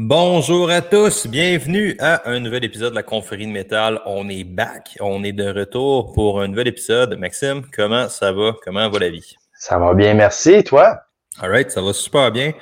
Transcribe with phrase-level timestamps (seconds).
[0.00, 4.00] Bonjour à tous, bienvenue à un nouvel épisode de la confrérie de métal.
[4.06, 7.18] On est back, on est de retour pour un nouvel épisode.
[7.18, 8.52] Maxime, comment ça va?
[8.62, 9.34] Comment va la vie?
[9.54, 10.62] Ça va bien, merci.
[10.62, 11.00] Toi?
[11.40, 12.52] All right, ça va super bien.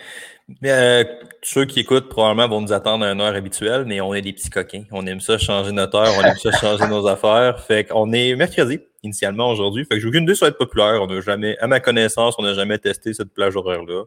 [0.64, 1.04] Euh,
[1.42, 4.32] ceux qui écoutent probablement vont nous attendre à une heure habituelle, mais on est des
[4.32, 4.84] petits coquins.
[4.90, 7.62] On aime ça changer notre heure, on aime ça changer nos affaires.
[7.62, 9.84] Fait qu'on est mercredi initialement aujourd'hui.
[9.84, 11.02] Fait que j'ai aucune idée sur être populaire.
[11.02, 14.04] On n'a jamais, à ma connaissance, on n'a jamais testé cette plage horaire-là.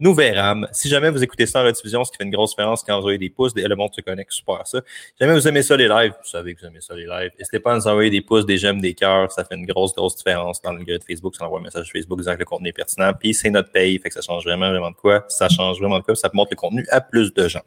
[0.00, 0.66] Nous verrons.
[0.70, 3.08] Si jamais vous écoutez ça en rediffusion, ce qui fait une grosse différence quand vous
[3.08, 4.80] avez des pouces, le monde se connecte super à ça.
[4.86, 7.32] Si jamais vous aimez ça les lives, vous savez que vous aimez ça les lives.
[7.36, 9.32] N'hésitez pas à nous envoyer des pouces, des j'aime, des cœurs.
[9.32, 11.34] Ça fait une grosse, grosse différence dans le grid Facebook.
[11.34, 13.12] Ça envoie un message Facebook disant que le contenu est pertinent.
[13.18, 13.98] Puis c'est notre paye.
[13.98, 15.24] Fait que ça change vraiment, vraiment de quoi?
[15.28, 16.14] Ça change vraiment de quoi?
[16.14, 17.62] Ça montre le contenu à plus de gens.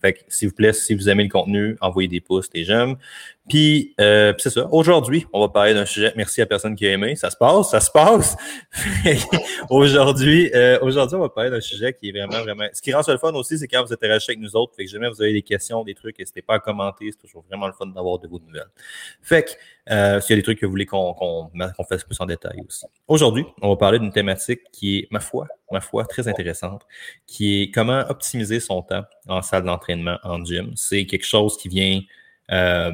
[0.00, 2.96] Fait que, s'il vous plaît, si vous aimez le contenu, envoyez des pouces, des j'aime.
[3.48, 4.66] Puis, euh, c'est ça.
[4.72, 6.12] Aujourd'hui, on va parler d'un sujet.
[6.16, 7.14] Merci à personne qui a aimé.
[7.14, 8.36] Ça se passe, ça se passe.
[9.70, 12.66] aujourd'hui, euh, aujourd'hui, on va parler d'un sujet qui est vraiment, vraiment.
[12.72, 14.74] Ce qui rend ça le fun aussi, c'est quand vous interagissez avec nous autres.
[14.74, 17.10] Fait que jamais vous avez des questions, des trucs, n'hésitez pas à commenter.
[17.10, 18.70] C'est toujours vraiment le fun d'avoir de vos nouvelles.
[19.22, 21.50] Fait que, euh, s'il y a des trucs que vous voulez qu'on
[21.88, 22.86] fasse plus en détail aussi.
[23.08, 26.86] Aujourd'hui, on va parler d'une thématique qui est, ma foi, ma foi, très intéressante,
[27.26, 30.72] qui est comment optimiser son temps en salle d'entraînement, en gym.
[30.76, 32.00] C'est quelque chose qui vient
[32.52, 32.92] euh,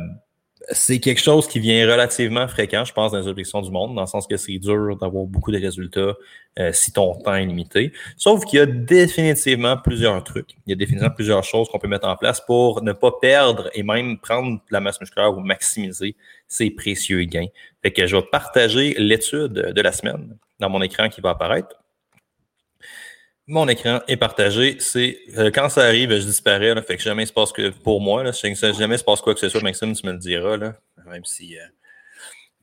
[0.70, 4.02] c'est quelque chose qui vient relativement fréquent, je pense, dans les objections du monde, dans
[4.02, 6.14] le sens que c'est dur d'avoir beaucoup de résultats
[6.58, 7.92] euh, si ton temps est limité.
[8.16, 10.50] Sauf qu'il y a définitivement plusieurs trucs.
[10.66, 13.70] Il y a définitivement plusieurs choses qu'on peut mettre en place pour ne pas perdre
[13.74, 16.14] et même prendre la masse musculaire ou maximiser
[16.46, 17.48] ses précieux gains.
[17.82, 21.81] Fait que je vais partager l'étude de la semaine dans mon écran qui va apparaître.
[23.48, 24.76] Mon écran est partagé.
[24.78, 26.74] C'est euh, quand ça arrive, je disparais.
[26.74, 28.22] Là, fait que jamais se passe que pour moi.
[28.22, 28.54] Là, jamais
[28.94, 30.56] il se passe quoi que ce soit, Maxime, tu me le diras.
[30.56, 30.74] Là,
[31.06, 31.58] même si.
[31.58, 31.62] Euh,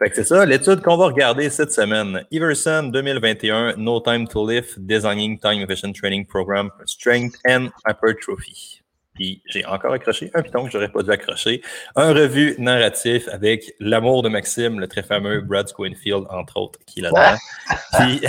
[0.02, 2.26] fait que c'est ça, l'étude qu'on va regarder cette semaine.
[2.32, 8.79] Everson 2021, No Time to Live, Designing Time Efficient Training Program for Strength and Hypertrophy
[9.46, 11.62] j'ai encore accroché un piton que j'aurais pas dû accrocher.
[11.96, 17.00] Un revue narratif avec l'amour de Maxime, le très fameux Brad Squinfield, entre autres, qui
[17.00, 17.38] est là-dedans.
[18.00, 18.22] puis,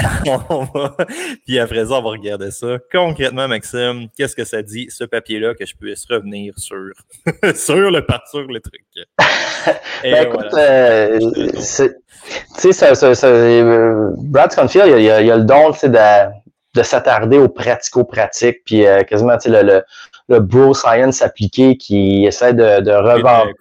[1.47, 2.79] puis après ça, on va regarder ça.
[2.93, 6.91] Concrètement, Maxime, qu'est-ce que ça dit, ce papier-là, que je puisse revenir sur,
[7.55, 8.85] sur le sur le truc?
[10.03, 11.19] ben, écoute, euh,
[11.55, 16.41] tu sais, ça, euh, Brad Squinfield, il y a, il a le don de,
[16.75, 19.85] de s'attarder aux pratico-pratiques, puis euh, quasiment le, le,
[20.31, 23.53] le, bro science appliqué qui essaie de, de revendre.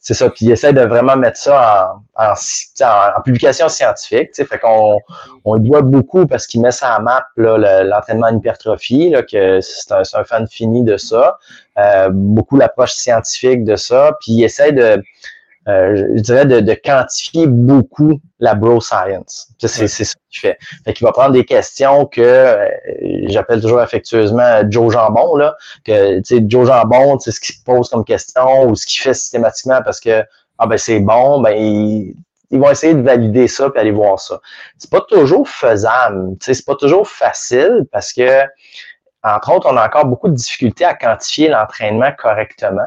[0.00, 0.30] c'est ça.
[0.30, 4.30] puis il essaie de vraiment mettre ça en, en, en publication scientifique.
[4.34, 4.98] Fait qu'on
[5.44, 9.92] on doit beaucoup parce qu'il met ça en map l'entraînement en hypertrophie, là, que c'est
[9.92, 11.38] un, un, fan fini de ça.
[11.78, 15.02] Euh, beaucoup l'approche scientifique de ça, puis il essaie de
[15.66, 19.48] euh, je dirais, de, de, quantifier beaucoup la bro science.
[19.58, 20.58] C'est ce qu'il fait.
[20.84, 22.68] Fait qu'il va prendre des questions que euh,
[23.28, 27.62] j'appelle toujours affectueusement Joe Jambon, là, que tu sais, Joe Jambon, tu sais, ce qu'il
[27.64, 30.22] pose comme question ou ce qu'il fait systématiquement parce que
[30.58, 32.14] ah ben c'est bon, ben ils,
[32.52, 34.40] vont essayer de valider ça puis aller voir ça.
[34.78, 38.42] C'est pas toujours faisable, c'est pas toujours facile parce que
[39.22, 42.86] entre autres, on a encore beaucoup de difficultés à quantifier l'entraînement correctement.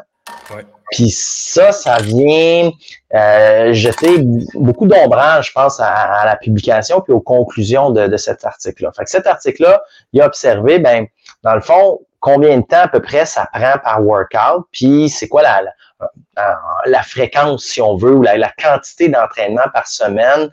[0.92, 2.72] Puis ça, ça vient
[3.14, 4.20] euh, jeter
[4.54, 8.92] beaucoup d'ombrage, je pense, à, la publication puis aux conclusions de, de cet article-là.
[8.96, 9.84] Fait que cet article-là,
[10.14, 11.08] il a observé, ben,
[11.44, 15.28] dans le fond, combien de temps à peu près ça prend par workout, puis c'est
[15.28, 15.62] quoi la,
[16.36, 20.50] la, la, fréquence, si on veut, ou la, la quantité d'entraînement par semaine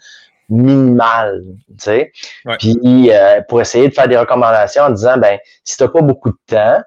[0.49, 2.13] minimale, tu sais.
[2.59, 6.03] Puis euh, pour essayer de faire des recommandations en disant, ben, si tu n'as pas
[6.03, 6.83] beaucoup de temps,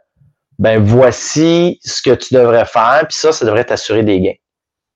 [0.59, 4.33] ben voici ce que tu devrais faire, puis ça, ça devrait t'assurer des gains.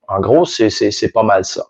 [0.07, 1.63] En gros, c'est pas mal ça.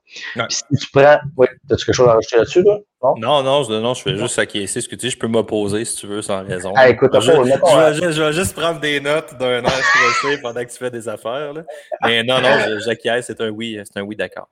[0.50, 1.20] si tu prends.
[1.38, 2.80] Oui, as-tu quelque chose à rajouter là-dessus, toi?
[3.04, 3.16] Non?
[3.18, 5.12] non, non, non, je fais juste acquiescer ce que tu dis.
[5.12, 6.74] Je peux m'opposer si tu veux, sans raison.
[6.76, 10.72] Ah, écoute, je, je, je, vais juste prendre des notes d'un air stressé pendant que
[10.72, 11.54] tu fais des affaires.
[11.54, 11.64] Là.
[12.04, 14.48] Mais non, non, j'acquiesce, c'est un oui, c'est un oui d'accord.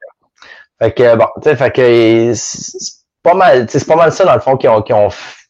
[0.80, 4.36] Fait que bon, tu sais, fait que c'est pas mal, c'est pas mal ça dans
[4.36, 5.10] le fond qui ont, qui ont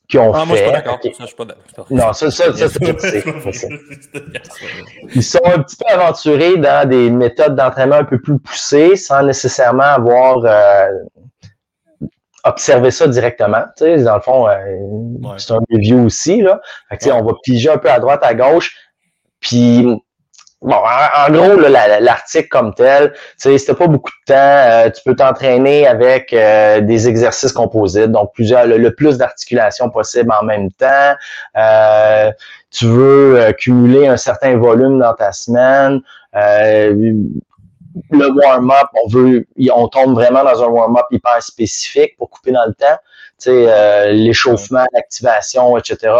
[0.09, 0.45] qui ont ah, fait.
[0.47, 0.99] Moi, je suis pas d'accord.
[1.03, 1.85] Ça, je suis pas d'accord.
[1.91, 3.23] Non, ça, ça, ça, c'est
[5.15, 9.21] Ils sont un petit peu aventurés dans des méthodes d'entraînement un peu plus poussées sans
[9.21, 10.87] nécessairement avoir euh,
[12.43, 13.63] observé ça directement.
[13.77, 16.41] Tu sais, dans le fond, euh, c'est un review aussi.
[16.41, 16.59] Là.
[16.89, 18.75] Fait que, On va piger un peu à droite, à gauche.
[19.39, 19.85] Puis
[20.61, 24.35] Bon, en, gros, l'article comme tel, tu sais, c'était pas beaucoup de temps.
[24.35, 30.33] Euh, tu peux t'entraîner avec euh, des exercices composites, donc plusieurs, le, plus d'articulation possible
[30.37, 31.13] en même temps.
[31.57, 32.31] Euh,
[32.71, 36.01] tu veux cumuler un certain volume dans ta semaine.
[36.33, 37.15] le
[38.11, 42.73] warm-up, on veut, on tombe vraiment dans un warm-up hyper spécifique pour couper dans le
[42.73, 42.97] temps.
[43.41, 46.11] Tu sais, l'échauffement, l'activation, etc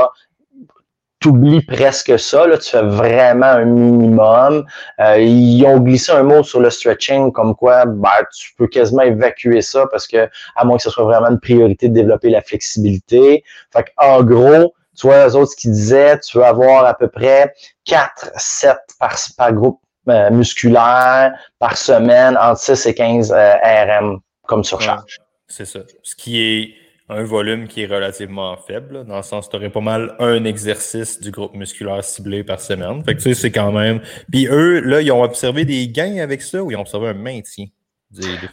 [1.26, 4.66] oublies presque ça, là, tu fais vraiment un minimum.
[5.00, 9.04] Euh, ils ont glissé un mot sur le stretching, comme quoi ben, tu peux quasiment
[9.04, 12.42] évacuer ça parce que, à moins que ce soit vraiment une priorité de développer la
[12.42, 13.44] flexibilité.
[13.72, 17.54] Fait en gros, tu vois, les autres qui disaient, tu veux avoir à peu près
[17.86, 19.80] 4 sets par, par groupe
[20.10, 25.20] euh, musculaire par semaine entre 6 et 15 euh, RM comme surcharge.
[25.48, 25.80] c'est ça.
[26.02, 26.74] Ce qui est
[27.10, 31.20] un volume qui est relativement faible, dans le sens tu aurais pas mal un exercice
[31.20, 33.04] du groupe musculaire ciblé par semaine.
[33.04, 34.02] Fait que tu sais, c'est quand même.
[34.32, 37.14] Puis eux, là, ils ont observé des gains avec ça ou ils ont observé un
[37.14, 37.66] maintien?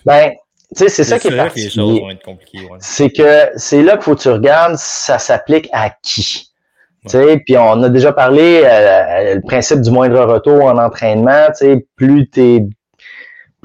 [0.04, 0.32] Ben,
[0.74, 2.02] tu sais, c'est ça qui est particulier.
[2.80, 6.50] C'est que c'est là qu'il faut que tu regardes, ça s'applique à qui?
[7.02, 11.46] Tu sais, puis on a déjà parlé euh, le principe du moindre retour en entraînement.
[11.48, 12.68] Tu sais, plus tu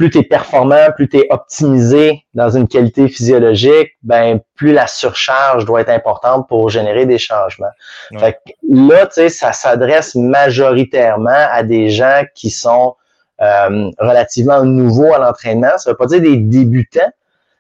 [0.02, 4.88] plus tu es performant, plus tu es optimisé dans une qualité physiologique, ben plus la
[4.88, 7.70] surcharge doit être importante pour générer des changements.
[8.18, 12.96] Fait que là, tu sais, ça s'adresse majoritairement à des gens qui sont
[13.42, 15.78] euh, relativement nouveaux à l'entraînement.
[15.78, 17.12] Ça veut pas dire des débutants,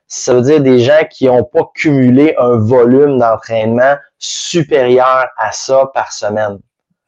[0.07, 5.91] ça veut dire des gens qui n'ont pas cumulé un volume d'entraînement supérieur à ça
[5.93, 6.57] par semaine.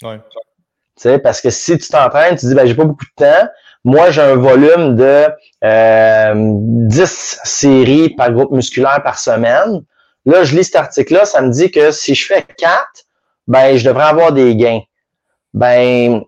[0.03, 0.19] Ouais.
[0.95, 3.47] Tu sais, parce que si tu t'entraînes, tu dis ben j'ai pas beaucoup de temps,
[3.83, 5.27] moi, j'ai un volume de
[5.63, 9.83] euh, 10 séries par groupe musculaire par semaine.
[10.25, 12.85] Là, je lis cet article-là, ça me dit que si je fais 4,
[13.47, 14.81] ben, je devrais avoir des gains.
[15.53, 16.23] Ben,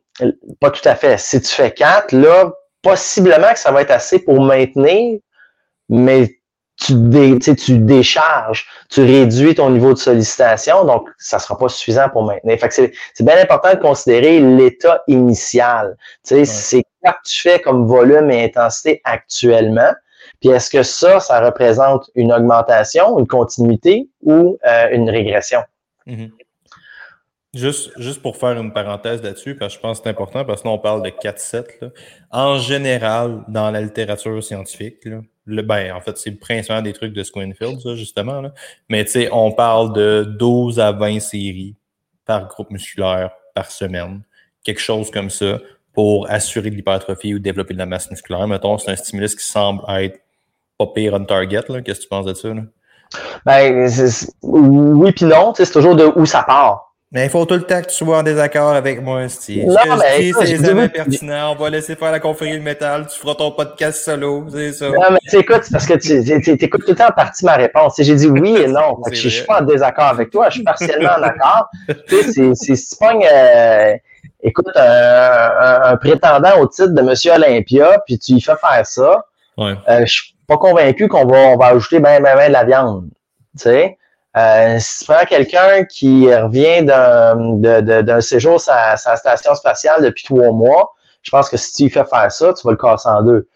[0.59, 1.17] pas tout à fait.
[1.17, 5.19] Si tu fais 4, là, possiblement que ça va être assez pour maintenir,
[5.87, 6.35] mais
[6.77, 6.93] tu,
[7.55, 12.59] tu décharges, tu réduis ton niveau de sollicitation, donc ça sera pas suffisant pour maintenir.
[12.59, 15.95] Fait c'est, bien important de considérer l'état initial.
[16.21, 19.91] C'est que tu fais comme volume et intensité actuellement,
[20.39, 25.61] puis est-ce que ça, ça représente une augmentation, une continuité ou euh, une régression?
[26.07, 26.31] Mm-hmm.
[27.53, 30.61] Juste, juste pour faire une parenthèse là-dessus, parce que je pense que c'est important, parce
[30.61, 31.89] que là, on parle de 4-7.
[32.29, 35.07] En général, dans la littérature scientifique,
[35.45, 38.43] le, ben, en fait, c'est principalement des trucs de Squinfield, justement.
[38.89, 41.75] Mais tu sais, on parle de 12 à 20 séries
[42.25, 44.21] par groupe musculaire par semaine.
[44.65, 45.59] Quelque chose comme ça
[45.95, 48.47] pour assurer de l'hypertrophie ou développer de la masse musculaire.
[48.47, 50.19] Mettons, c'est un stimulus qui semble être
[50.77, 51.61] pas pire on target.
[51.83, 52.49] Qu'est-ce que tu penses de ça?
[52.49, 52.61] Là?
[53.45, 53.89] Ben,
[54.43, 55.53] oui puis non.
[55.55, 56.85] C'est toujours de où ça part.
[57.11, 59.67] Mais il faut tout le temps que tu sois en désaccord avec moi, Steve.
[59.67, 61.53] Non, mais c'est jamais pertinent.
[61.53, 63.07] On va laisser faire la confrérie de métal.
[63.07, 64.45] Tu feras ton podcast solo.
[64.51, 64.89] C'est ça.
[64.89, 67.93] Non, mais tu écoutes, parce que tu écoutes tout le temps en partie ma réponse.
[67.99, 68.97] J'ai dit oui et non.
[69.13, 70.49] je, ne suis pas en désaccord avec toi.
[70.49, 71.69] Je suis partiellement en accord.
[72.09, 73.25] tu sais, c'est si tu pognes,
[74.45, 78.85] euh, écoute, un, un, prétendant au titre de Monsieur Olympia, puis tu lui fais faire
[78.85, 79.25] ça,
[79.57, 79.73] ouais.
[79.89, 82.63] euh, je suis pas convaincu qu'on va, on va ajouter ben, ben, ben de la
[82.63, 83.09] viande.
[83.57, 83.97] Tu sais?
[84.37, 90.51] Euh, si tu prends quelqu'un qui revient d'un séjour à sa station spatiale depuis trois
[90.51, 93.23] mois, je pense que si tu lui fais faire ça, tu vas le casser en
[93.23, 93.47] deux.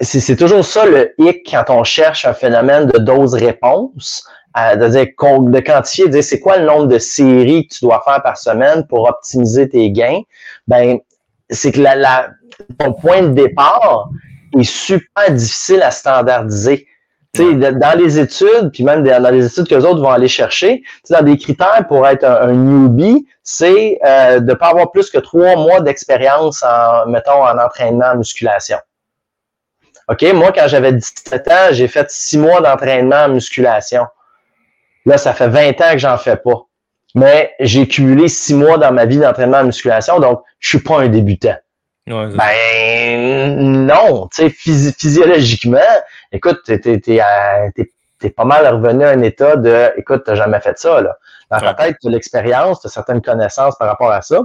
[0.00, 6.10] c'est toujours ça le hic quand on cherche un phénomène de dose-réponse, de, quantifier, de
[6.12, 9.68] dire c'est quoi le nombre de séries que tu dois faire par semaine pour optimiser
[9.68, 10.20] tes gains?
[10.66, 10.98] Ben,
[11.50, 12.28] c'est que la,
[12.78, 14.10] ton point de départ
[14.58, 16.86] est super difficile à standardiser
[17.34, 21.22] dans les études, puis même dans les études que les autres vont aller chercher, dans
[21.22, 25.56] des critères pour être un, newbie, c'est euh, de ne pas avoir plus que trois
[25.56, 28.78] mois d'expérience en, mettons, en entraînement en musculation.
[30.08, 34.06] OK, moi, quand j'avais 17 ans, j'ai fait six mois d'entraînement en musculation.
[35.06, 36.66] Là, ça fait 20 ans que j'en fais pas.
[37.14, 41.00] Mais j'ai cumulé six mois dans ma vie d'entraînement en musculation, donc je suis pas
[41.00, 41.56] un débutant.
[42.06, 43.56] ben
[43.86, 45.78] non, tu sais, physiologiquement,
[46.32, 51.00] écoute, t'es, t'es, pas mal revenu à un état de, écoute, t'as jamais fait ça,
[51.00, 51.16] là.
[51.50, 54.42] Dans ta tête, tu as l'expérience, tu as certaines connaissances par rapport à ça,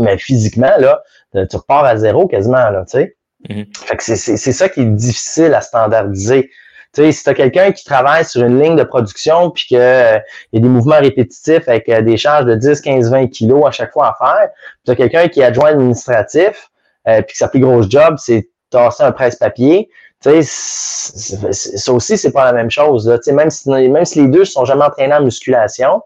[0.00, 1.02] mais physiquement, là,
[1.32, 3.16] tu repars à zéro quasiment, là, tu sais.
[3.48, 3.76] Mm-hmm.
[3.76, 6.50] Fait que c'est, c'est, ça qui est difficile à standardiser.
[6.98, 10.18] Sais, si tu as quelqu'un qui travaille sur une ligne de production puis qu'il euh,
[10.52, 13.70] y a des mouvements répétitifs avec euh, des charges de 10, 15, 20 kilos à
[13.70, 14.48] chaque fois à faire,
[14.84, 16.70] tu as quelqu'un qui est adjoint administratif
[17.06, 19.88] euh, puis que sa plus grosse job, c'est tasser un presse-papier,
[20.20, 23.08] tu sais, ça aussi, c'est pas la même chose.
[23.28, 26.02] Même, si, même si les deux sont jamais entraînés en musculation,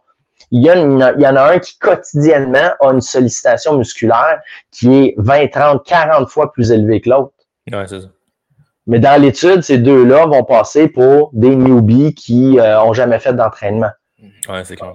[0.51, 5.15] il y, il y en a un qui quotidiennement a une sollicitation musculaire qui est
[5.17, 7.33] 20, 30, 40 fois plus élevée que l'autre.
[7.73, 8.09] Ouais, c'est ça.
[8.87, 13.33] Mais dans l'étude, ces deux-là vont passer pour des newbies qui n'ont euh, jamais fait
[13.33, 13.91] d'entraînement.
[14.49, 14.95] Ouais, c'est clair.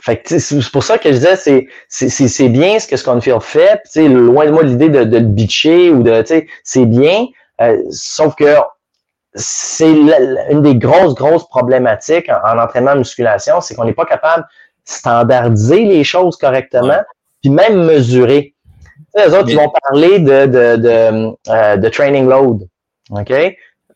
[0.00, 1.68] Fait que c'est pour ça que je disais, c'est,
[2.08, 3.80] c'est, bien ce que Sconfield fait.
[3.94, 6.24] loin de moi l'idée de, de le bitcher ou de,
[6.64, 7.26] c'est bien,
[7.60, 8.56] euh, sauf que
[9.34, 14.44] c'est une des grosses, grosses problématiques en, entraînement de musculation, c'est qu'on n'est pas capable
[14.84, 17.00] standardiser les choses correctement,
[17.40, 18.54] puis même mesurer.
[19.16, 22.66] les autres, ils vont parler de, de, de, euh, de, training load.
[23.10, 23.32] OK?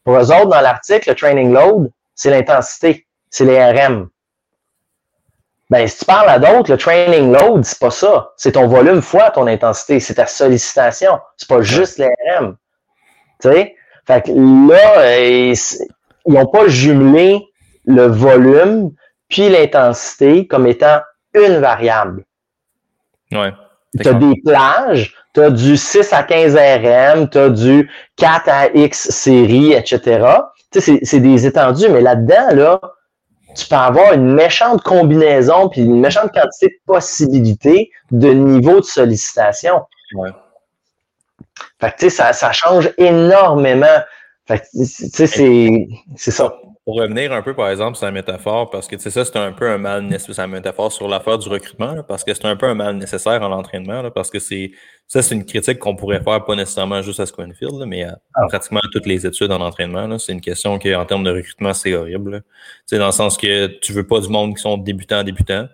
[0.04, 4.08] Pour eux autres, dans l'article, le training load, c'est l'intensité, c'est les RM.
[5.68, 8.32] Ben, si tu parles à d'autres, le training load, c'est pas ça.
[8.36, 9.98] C'est ton volume fois ton intensité.
[9.98, 11.18] C'est ta sollicitation.
[11.36, 12.56] C'est pas juste les RM.
[13.40, 13.74] Tu sais?
[14.06, 15.54] Fait que là, euh,
[16.26, 17.44] ils n'ont pas jumelé
[17.84, 18.92] le volume
[19.28, 21.00] puis l'intensité comme étant
[21.34, 22.24] une variable.
[23.32, 23.52] Ouais.
[24.00, 28.48] Tu as des plages, tu as du 6 à 15 RM, tu as du 4
[28.48, 30.26] à X série, etc.
[30.70, 32.80] Tu sais, c'est des étendues, mais là-dedans, là,
[33.56, 38.84] tu peux avoir une méchante combinaison puis une méchante quantité de possibilités de niveau de
[38.84, 39.82] sollicitation.
[40.14, 40.30] Ouais.
[41.80, 43.86] Fait que, tu sais, ça, ça change énormément.
[44.46, 45.26] Fait que, tu sais,
[46.16, 46.52] c'est ça.
[46.86, 49.36] Pour revenir un peu, par exemple, sur la métaphore, parce que tu sais, ça, c'est
[49.36, 52.54] un peu un mal nécessaire, la métaphore sur l'affaire du recrutement, parce que c'est un
[52.54, 54.70] peu un mal nécessaire en entraînement, parce que c'est
[55.08, 58.46] ça, c'est une critique qu'on pourrait faire pas nécessairement juste à Squinfield, mais à ah.
[58.46, 60.16] pratiquement toutes les études en entraînement.
[60.20, 62.44] C'est une question qui, en termes de recrutement, c'est horrible.
[62.86, 65.66] C'est dans le sens que tu veux pas du monde qui sont débutants, débutants,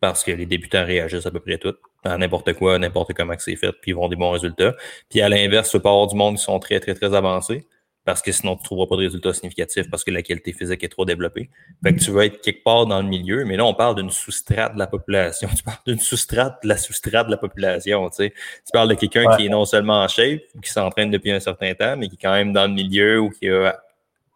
[0.00, 1.74] parce que les débutants réagissent à peu près tout,
[2.04, 4.76] à n'importe quoi, n'importe comment que c'est fait, puis ils vont des bons résultats.
[5.08, 7.66] Puis à l'inverse, tu veux pas avoir du monde qui sont très, très, très avancés
[8.10, 10.82] parce que sinon tu ne trouveras pas de résultats significatifs parce que la qualité physique
[10.82, 11.48] est trop développée.
[11.80, 14.10] Fait que tu vas être quelque part dans le milieu, mais là, on parle d'une
[14.10, 15.48] sous-strate de la population.
[15.56, 18.08] Tu parles d'une sous-strate de la sous-strate de la population.
[18.10, 18.30] Tu, sais.
[18.30, 21.72] tu parles de quelqu'un qui est non seulement en shape, qui s'entraîne depuis un certain
[21.74, 23.80] temps, mais qui est quand même dans le milieu ou qui a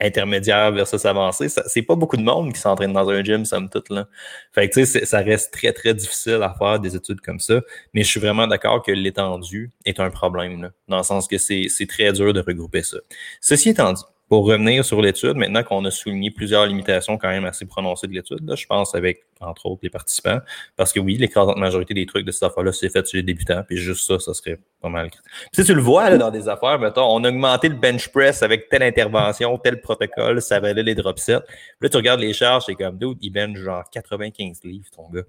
[0.00, 3.90] intermédiaire versus avancé, c'est pas beaucoup de monde qui s'entraîne dans un gym, somme toute.
[3.90, 4.08] Là.
[4.52, 7.60] Fait que, tu sais, ça reste très, très difficile à faire des études comme ça.
[7.92, 11.38] Mais je suis vraiment d'accord que l'étendue est un problème, là, dans le sens que
[11.38, 12.98] c'est très dur de regrouper ça.
[13.40, 17.44] Ceci étant dit, pour revenir sur l'étude, maintenant qu'on a souligné plusieurs limitations quand même
[17.44, 20.40] assez prononcées de l'étude, je pense avec, entre autres, les participants,
[20.76, 23.62] parce que oui, l'écrasante majorité des trucs de cette affaire-là, c'est fait sur les débutants,
[23.66, 25.10] puis juste ça, ça serait pas mal.
[25.10, 25.20] Puis
[25.52, 28.42] si tu le vois là, dans des affaires, mettons, on a augmenté le bench press
[28.42, 31.40] avec telle intervention, tel protocole, ça valait les drop sets.
[31.40, 35.08] Puis là, tu regardes les charges, c'est comme, dude, il bench genre 95 livres, ton
[35.10, 35.24] gars.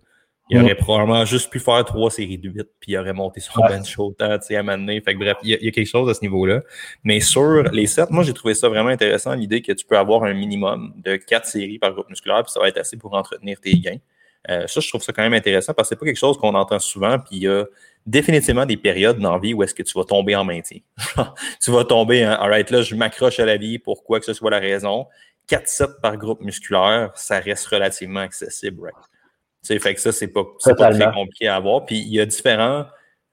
[0.50, 3.60] Il aurait probablement juste pu faire trois séries de 8, puis il aurait monté son
[3.62, 5.02] bench autant, tu sais, à m'amener.
[5.02, 6.62] Fait que bref, il y, a, quelque chose à ce niveau-là.
[7.04, 10.24] Mais sur les 7, moi, j'ai trouvé ça vraiment intéressant, l'idée que tu peux avoir
[10.24, 13.60] un minimum de quatre séries par groupe musculaire, puis ça va être assez pour entretenir
[13.60, 13.98] tes gains.
[14.50, 16.54] Euh, ça, je trouve ça quand même intéressant parce que c'est pas quelque chose qu'on
[16.54, 17.66] entend souvent, puis il y a
[18.06, 20.78] définitivement des périodes dans la vie où est-ce que tu vas tomber en maintien.
[21.62, 24.34] tu vas tomber, hein, alright, là, je m'accroche à la vie pour quoi que ce
[24.34, 25.08] soit la raison.
[25.48, 28.96] 4 sets par groupe musculaire, ça reste relativement accessible, right?
[29.66, 31.86] Fait que ça, c'est pas, pas très compliqué à avoir.
[31.86, 32.86] Puis il y a différents.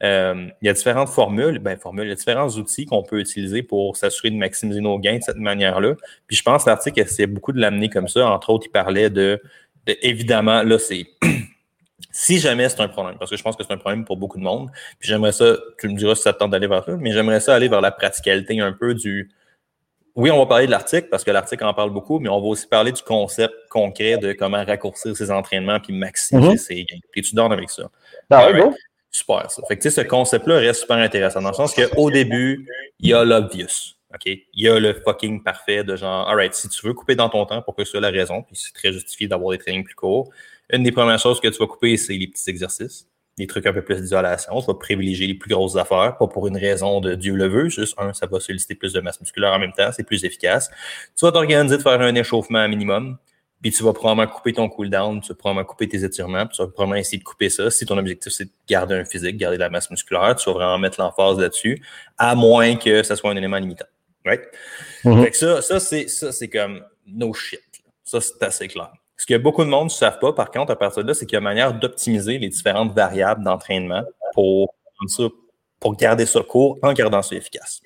[0.02, 3.20] Euh, il y a différentes formules, ben formules, il y a différents outils qu'on peut
[3.20, 5.94] utiliser pour s'assurer de maximiser nos gains de cette manière-là.
[6.26, 8.26] Puis je pense que l'article essaie beaucoup de l'amener comme ça.
[8.26, 9.40] Entre autres, il parlait de,
[9.86, 11.06] évidemment, là, c'est
[12.10, 14.38] si jamais c'est un problème, parce que je pense que c'est un problème pour beaucoup
[14.38, 14.70] de monde.
[14.98, 17.38] Puis j'aimerais ça, tu me diras si ça te tente d'aller vers ça, mais j'aimerais
[17.38, 19.30] ça aller vers la praticalité un peu du
[20.14, 22.46] oui, on va parler de l'article parce que l'article en parle beaucoup, mais on va
[22.46, 26.58] aussi parler du concept concret de comment raccourcir ses entraînements puis maximiser mm-hmm.
[26.58, 27.00] ses gains.
[27.14, 27.90] Et tu donnes avec ça?
[28.30, 28.48] Ah
[29.10, 29.62] super, ça.
[29.68, 32.66] Fait que, ce concept-là reste super intéressant dans le sens qu'au début,
[32.98, 33.94] il y a l'obvious.
[34.14, 34.26] OK?
[34.26, 37.44] Il y a le fucking parfait de genre, alright, si tu veux couper dans ton
[37.46, 39.94] temps pour que ce soit la raison, puis c'est très justifié d'avoir des trainings plus
[39.94, 40.30] courts,
[40.70, 43.06] une des premières choses que tu vas couper, c'est les petits exercices
[43.38, 44.60] des trucs un peu plus d'isolation.
[44.60, 47.68] Ça va privilégier les plus grosses affaires, pas pour une raison de Dieu le veut,
[47.68, 50.70] juste un, ça va solliciter plus de masse musculaire en même temps, c'est plus efficace.
[51.16, 53.16] Tu vas t'organiser de faire un échauffement minimum,
[53.62, 56.62] puis tu vas probablement couper ton cool-down, tu vas probablement couper tes étirements, puis tu
[56.62, 57.70] vas probablement essayer de couper ça.
[57.70, 60.54] Si ton objectif, c'est de garder un physique, garder de la masse musculaire, tu vas
[60.54, 61.82] vraiment mettre l'emphase là-dessus,
[62.18, 63.86] à moins que ça soit un élément limitant.
[64.24, 64.42] Right?
[65.04, 65.22] Mm-hmm.
[65.22, 67.60] Fait que ça, ça c'est, ça, c'est comme no shit.
[68.04, 68.92] Ça, c'est assez clair.
[69.22, 71.26] Ce que beaucoup de monde ne savent pas, par contre, à partir de là, c'est
[71.26, 74.02] qu'il y a une manière d'optimiser les différentes variables d'entraînement
[74.34, 74.74] pour,
[75.78, 77.82] pour garder ça court en gardant ça efficace.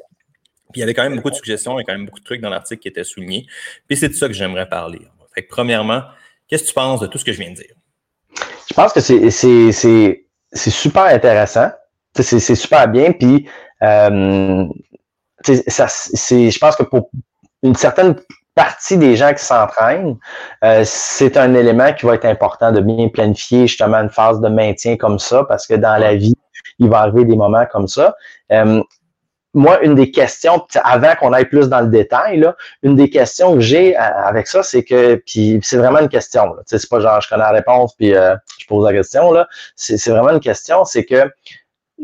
[0.72, 2.20] Puis il y avait quand même beaucoup de suggestions, il y a quand même beaucoup
[2.20, 3.46] de trucs dans l'article qui étaient soulignés.
[3.86, 5.06] Puis c'est de ça que j'aimerais parler.
[5.34, 6.04] Fait que, premièrement,
[6.48, 7.74] qu'est-ce que tu penses de tout ce que je viens de dire?
[8.70, 11.68] Je pense que c'est super intéressant.
[12.14, 13.12] C'est super bien.
[13.12, 13.46] Puis,
[13.82, 14.64] euh,
[15.46, 17.10] je pense que pour
[17.62, 18.16] une certaine
[18.56, 20.16] partie des gens qui s'entraînent,
[20.64, 24.48] euh, c'est un élément qui va être important de bien planifier justement une phase de
[24.48, 26.34] maintien comme ça, parce que dans la vie,
[26.78, 28.16] il va arriver des moments comme ça.
[28.50, 28.82] Euh,
[29.52, 33.54] moi, une des questions, avant qu'on aille plus dans le détail, là, une des questions
[33.54, 36.54] que j'ai euh, avec ça, c'est que, puis c'est vraiment une question.
[36.64, 39.46] C'est pas genre je connais la réponse puis je pose la question là.
[39.76, 41.30] C'est vraiment une question, c'est que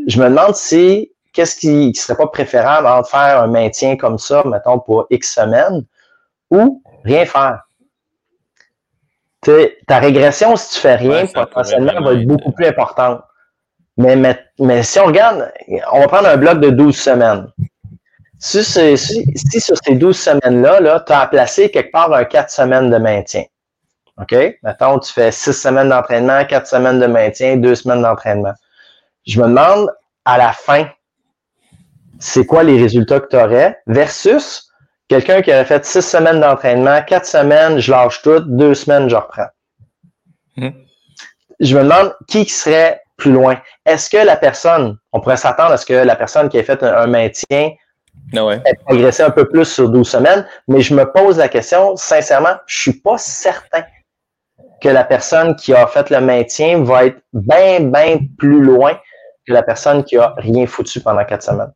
[0.07, 4.19] je me demande si qu'est-ce qui, qui serait pas préférable de faire un maintien comme
[4.19, 5.85] ça, mettons pour X semaines,
[6.53, 7.63] ou rien faire.
[9.87, 13.23] ta régression, si tu fais rien, potentiellement, va être beaucoup plus importante.
[13.97, 14.17] Mais,
[14.59, 15.53] mais, si on regarde,
[15.93, 17.47] on va prendre un bloc de 12 semaines.
[18.39, 22.91] Si, si, sur ces 12 semaines-là, -là, tu as placé quelque part un 4 semaines
[22.91, 23.45] de maintien.
[24.21, 24.35] OK?
[24.63, 28.55] Maintenant, tu fais 6 semaines d'entraînement, 4 semaines de maintien, 2 semaines d'entraînement.
[29.27, 29.91] Je me demande,
[30.25, 30.87] à la fin,
[32.19, 34.72] c'est quoi les résultats que tu aurais versus
[35.13, 39.17] quelqu'un qui aurait fait 6 semaines d'entraînement, 4 semaines, je lâche tout, 2 semaines, je
[39.17, 39.49] reprends.
[40.57, 40.71] Hmm.
[41.61, 43.61] Je me demande qui serait plus loin.
[43.85, 46.83] Est-ce que la personne, on pourrait s'attendre à ce que la personne qui a fait
[46.83, 47.73] un, maintien
[48.35, 48.61] ah ouais.
[48.65, 52.57] ait progressé un peu plus sur 12 semaines, mais je me pose la question, sincèrement,
[52.67, 53.85] je suis pas certain
[54.81, 58.99] que la personne qui a fait le maintien va être bien, bien plus loin
[59.47, 61.73] que la personne qui a rien foutu pendant quatre semaines.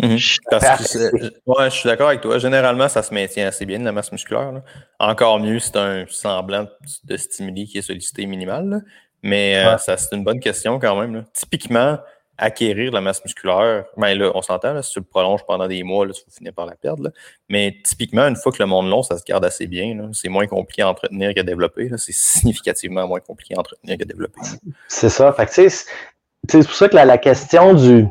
[0.00, 0.16] Mhm.
[0.16, 2.38] Je suis d'accord avec toi.
[2.38, 4.62] Généralement, ça se maintient assez bien, la masse musculaire.
[4.98, 6.66] Encore mieux, c'est un semblant
[7.04, 8.84] de stimuli qui est sollicité minimal.
[9.22, 11.24] Mais euh, ça, c'est une bonne question quand même.
[11.34, 11.98] Typiquement,
[12.38, 16.06] acquérir la masse musculaire, ben là, on s'entend, si tu le prolonges pendant des mois,
[16.06, 17.10] là, tu vas finir par la perdre.
[17.48, 20.10] Mais typiquement, une fois que le monde long, ça se garde assez bien.
[20.12, 21.90] C'est moins compliqué à entretenir qu'à développer.
[21.96, 24.40] C'est significativement moins compliqué à entretenir qu'à développer.
[24.86, 25.34] C'est ça.
[25.48, 28.06] c'est pour ça que la, question du,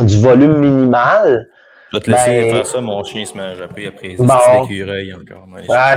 [0.00, 1.48] du volume minimal.
[1.92, 4.64] Je vais te laisser ben, faire ça, mon chien se mange après, après les bon.
[4.64, 5.46] écureuils encore.
[5.68, 5.96] Ah,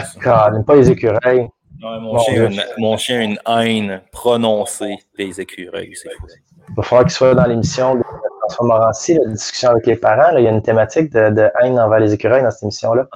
[0.66, 1.48] pas les écureuils
[1.84, 6.28] mon, chien, une, mon, chien, a une haine prononcée des écureuils, c'est fou.
[6.70, 8.04] Il va falloir qu'il soit dans l'émission de
[8.42, 10.36] François Morancy, la discussion avec les parents.
[10.38, 13.08] il y a une thématique de, de haine envers les écureuils dans cette émission-là.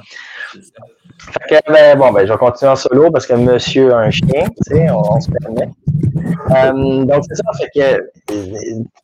[1.19, 4.11] Fait que, ben, bon, ben, je vais continuer en solo parce que monsieur a un
[4.11, 5.69] chien, tu sais, on, se permet.
[6.51, 8.11] Euh, donc, c'est ça, fait que,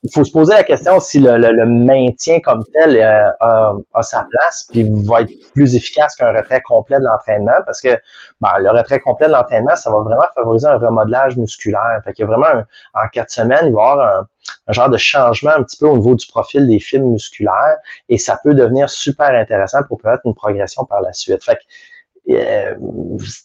[0.03, 4.27] il faut se poser la question si le, le, maintien comme tel euh, a, sa
[4.29, 7.99] place, puis va être plus efficace qu'un retrait complet de l'entraînement, parce que
[8.41, 11.99] ben, le retrait complet de l'entraînement, ça va vraiment favoriser un remodelage musculaire.
[12.03, 14.27] Fait a vraiment, en quatre semaines, il va y avoir un,
[14.67, 17.77] un genre de changement un petit peu au niveau du profil des fibres musculaires
[18.09, 21.43] et ça peut devenir super intéressant pour permettre une progression par la suite.
[21.43, 21.61] Fait que,
[22.29, 22.75] euh,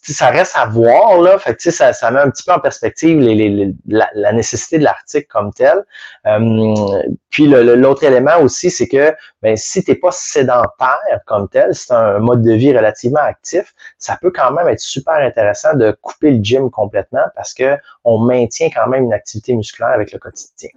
[0.03, 1.37] ça reste à voir, là.
[1.37, 5.27] Fait que, ça, ça met un petit peu en perspective les, la, nécessité de l'article
[5.27, 5.83] comme tel.
[6.25, 11.75] Euh, puis l'autre élément aussi, c'est que ben, si tu n'es pas sédentaire comme tel,
[11.75, 15.91] c'est un mode de vie relativement actif, ça peut quand même être super intéressant de
[16.01, 20.19] couper le gym complètement parce que on maintient quand même une activité musculaire avec le
[20.19, 20.69] quotidien.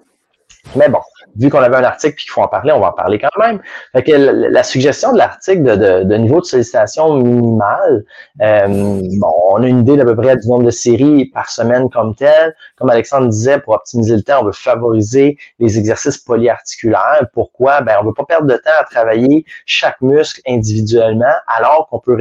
[0.76, 1.00] Mais bon,
[1.36, 3.28] vu qu'on avait un article et qu'il faut en parler, on va en parler quand
[3.38, 3.60] même.
[3.92, 8.04] Fait que la, suggestion de l'article de, niveau de sollicitation minimal,
[8.40, 11.90] euh, bon, on a une idée d'à peu près du nombre de séries par semaine
[11.90, 12.54] comme tel.
[12.76, 17.26] Comme Alexandre disait, pour optimiser le temps, on veut favoriser les exercices polyarticulaires.
[17.34, 17.80] Pourquoi?
[17.80, 22.16] Ben, on veut pas perdre de temps à travailler chaque muscle individuellement, alors qu'on peut,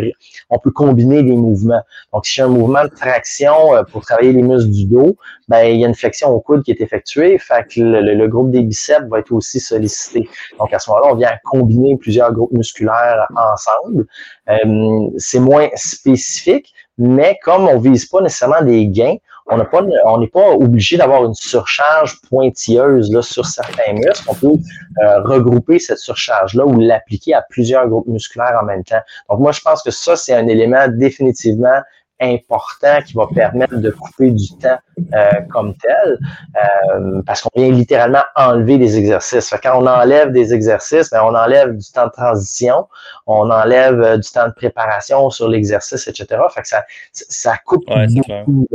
[0.50, 1.82] on peut combiner les mouvements.
[2.14, 5.16] Donc, si j'ai un mouvement de traction euh, pour travailler les muscles du dos,
[5.48, 7.38] ben, il y a une flexion au coude qui est effectuée.
[7.38, 10.28] Fait que le, le groupe des biceps va être aussi sollicité.
[10.60, 14.08] Donc, à ce moment-là, on vient combiner plusieurs groupes musculaires ensemble.
[14.50, 19.18] Euh, c'est moins spécifique, mais comme on vise pas nécessairement des gains,
[19.48, 24.24] on n'est pas, on pas obligé d'avoir une surcharge pointilleuse là, sur certains muscles.
[24.28, 29.02] On peut euh, regrouper cette surcharge-là ou l'appliquer à plusieurs groupes musculaires en même temps.
[29.30, 31.82] Donc, moi, je pense que ça, c'est un élément définitivement
[32.22, 34.78] important qui va permettre de couper du temps
[35.14, 36.20] euh, comme tel,
[36.56, 39.54] euh, parce qu'on vient littéralement enlever des exercices.
[39.64, 42.88] quand on enlève des exercices, ben, on enlève du temps de transition,
[43.26, 46.42] on enlève euh, du temps de préparation sur l'exercice, etc.
[46.54, 48.68] Fait que ça, ça coupe beaucoup.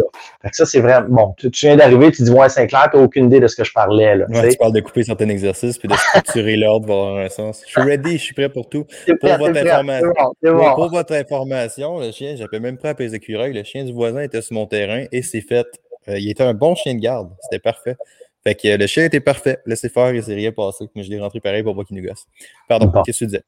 [0.42, 1.34] Fait que ça, c'est vraiment bon.
[1.38, 3.64] Tu, viens d'arriver, tu dis ouais, c'est clair, tu n'as aucune idée de ce que
[3.64, 4.18] je parlais.
[4.50, 7.62] Tu parles de couper certains exercices puis de structurer l'ordre avoir un sens.
[7.66, 8.86] Je suis ready, je suis prêt pour tout.
[9.20, 13.84] Pour, votre, information, pour votre information, le chien, j'appelle même prêt à les Le chien
[13.84, 15.66] du voisin était sur mon terrain et c'est fait
[16.08, 17.30] euh, il était un bon chien de garde.
[17.42, 17.96] C'était parfait.
[18.44, 19.58] Fait que euh, le chien était parfait.
[19.66, 20.88] Laissez faire, il s'est rien passé.
[20.94, 22.26] Mais je l'ai rentré pareil pour pas qu'il nous gosse.
[22.68, 23.44] Pardon, qu'est-ce que tu disais?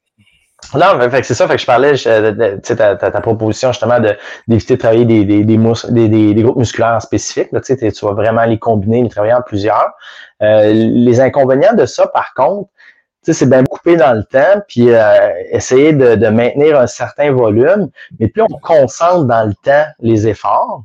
[0.74, 4.00] Non, fait c'est ça, fait que je parlais de, ta, ta, ta, proposition justement
[4.48, 5.56] d'éviter de, travailler des, des, des,
[6.08, 7.52] des, des, groupes musculaires spécifiques.
[7.52, 9.92] Là, tu vas vraiment les combiner, les travailler en plusieurs.
[10.42, 12.68] Euh, les inconvénients de ça, par contre,
[13.32, 14.88] c'est bien couper dans le temps, puis
[15.50, 20.28] essayer de, de, maintenir un certain volume, mais plus on concentre dans le temps les
[20.28, 20.82] efforts,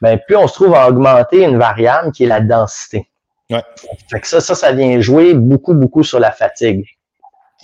[0.00, 3.08] ben, plus on se trouve à augmenter une variable qui est la densité.
[3.50, 3.62] Ouais.
[4.10, 6.86] Fait que ça, ça, ça vient jouer beaucoup, beaucoup sur la fatigue.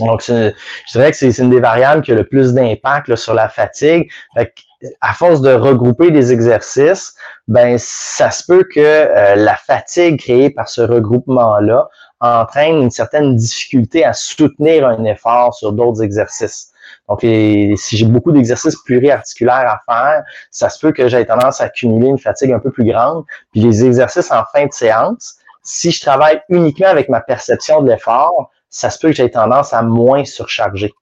[0.01, 0.53] Donc, je
[0.93, 4.11] dirais que c'est une des variables qui a le plus d'impact sur la fatigue.
[4.37, 7.15] Fait que, à force de regrouper des exercices,
[7.49, 11.89] ben ça se peut que euh, la fatigue créée par ce regroupement-là
[12.25, 16.73] entraîne une certaine difficulté à soutenir un effort sur d'autres exercices.
[17.09, 21.65] Donc, si j'ai beaucoup d'exercices pluriarticulaires à faire, ça se peut que j'ai tendance à
[21.65, 23.25] accumuler une fatigue un peu plus grande.
[23.53, 27.91] Puis les exercices en fin de séance, si je travaille uniquement avec ma perception de
[27.91, 30.93] l'effort, ça se peut que j'ai tendance à moins surcharger.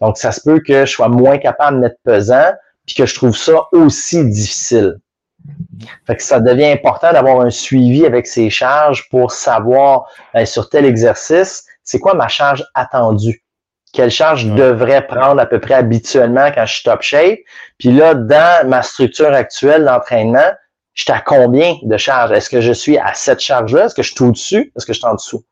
[0.00, 2.52] Donc, ça se peut que je sois moins capable de mettre pesant,
[2.86, 4.98] puis que je trouve ça aussi difficile.
[6.06, 10.68] Fait que ça devient important d'avoir un suivi avec ces charges pour savoir ben, sur
[10.68, 13.42] tel exercice, c'est quoi ma charge attendue?
[13.92, 17.40] Quelle charge je devrais prendre à peu près habituellement quand je suis top shape?
[17.78, 20.52] Puis là, dans ma structure actuelle d'entraînement,
[20.94, 22.30] je suis à combien de charges?
[22.32, 23.86] Est-ce que je suis à cette charge-là?
[23.86, 24.72] Est-ce que je suis au-dessus?
[24.76, 25.44] Est-ce que je suis en dessous?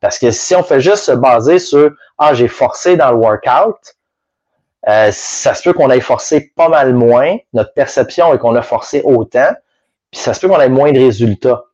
[0.00, 3.95] Parce que si on fait juste se baser sur Ah, j'ai forcé dans le workout,
[4.88, 7.36] euh, ça se peut qu'on ait forcé pas mal moins.
[7.52, 9.50] Notre perception est qu'on a forcé autant,
[10.12, 11.64] puis ça se peut qu'on ait moins de résultats.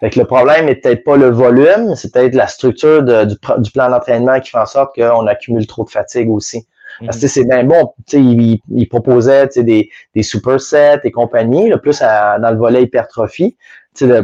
[0.00, 3.90] Fait que le problème n'est peut-être pas le volume, c'est peut-être la structure du, plan
[3.90, 6.66] d'entraînement qui fait en sorte qu'on accumule trop de fatigue aussi.
[7.04, 7.28] Parce que mhm.
[7.28, 12.56] c'est bien bon, il, il proposait des, des supersets et compagnie, le plus dans le
[12.56, 13.56] volet hypertrophie,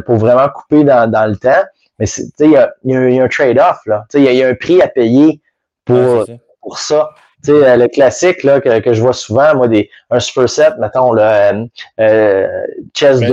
[0.05, 1.63] pour vraiment couper dans, dans le temps.
[1.99, 2.05] Mais
[2.39, 3.79] il y a, y, a, un trade-off.
[4.13, 5.41] Il y, a un prix à payer
[5.85, 6.25] pour,
[6.61, 7.11] pour ça.
[7.43, 11.11] Tu sais, le classique là, que, que, je vois souvent, moi, des, un superset, mettons,
[11.11, 11.65] le euh,
[11.99, 13.23] euh, chest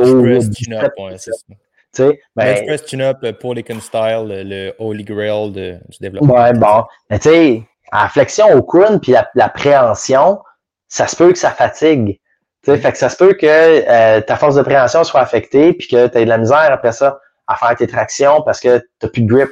[1.98, 6.34] sais, ben, press chin-up pour les style, le, holy grail de, du développement.
[6.34, 6.84] Ouais, bon.
[7.10, 10.40] Mais tu sais, la flexion au coude puis la, la, préhension,
[10.88, 12.20] ça se peut que ça fatigue.
[12.64, 15.72] Tu sais, fait que ça se peut que euh, ta force de préhension soit affectée
[15.72, 18.78] puis que tu aies de la misère après ça à faire tes tractions parce que
[18.78, 19.50] tu n'as plus de grip.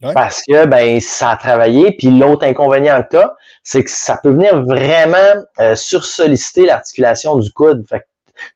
[0.00, 1.92] Parce que ben ça a travaillé.
[1.92, 3.22] Puis l'autre inconvénient que tu
[3.64, 7.84] c'est que ça peut venir vraiment euh, sursolliciter l'articulation du coude.
[7.88, 8.04] Fait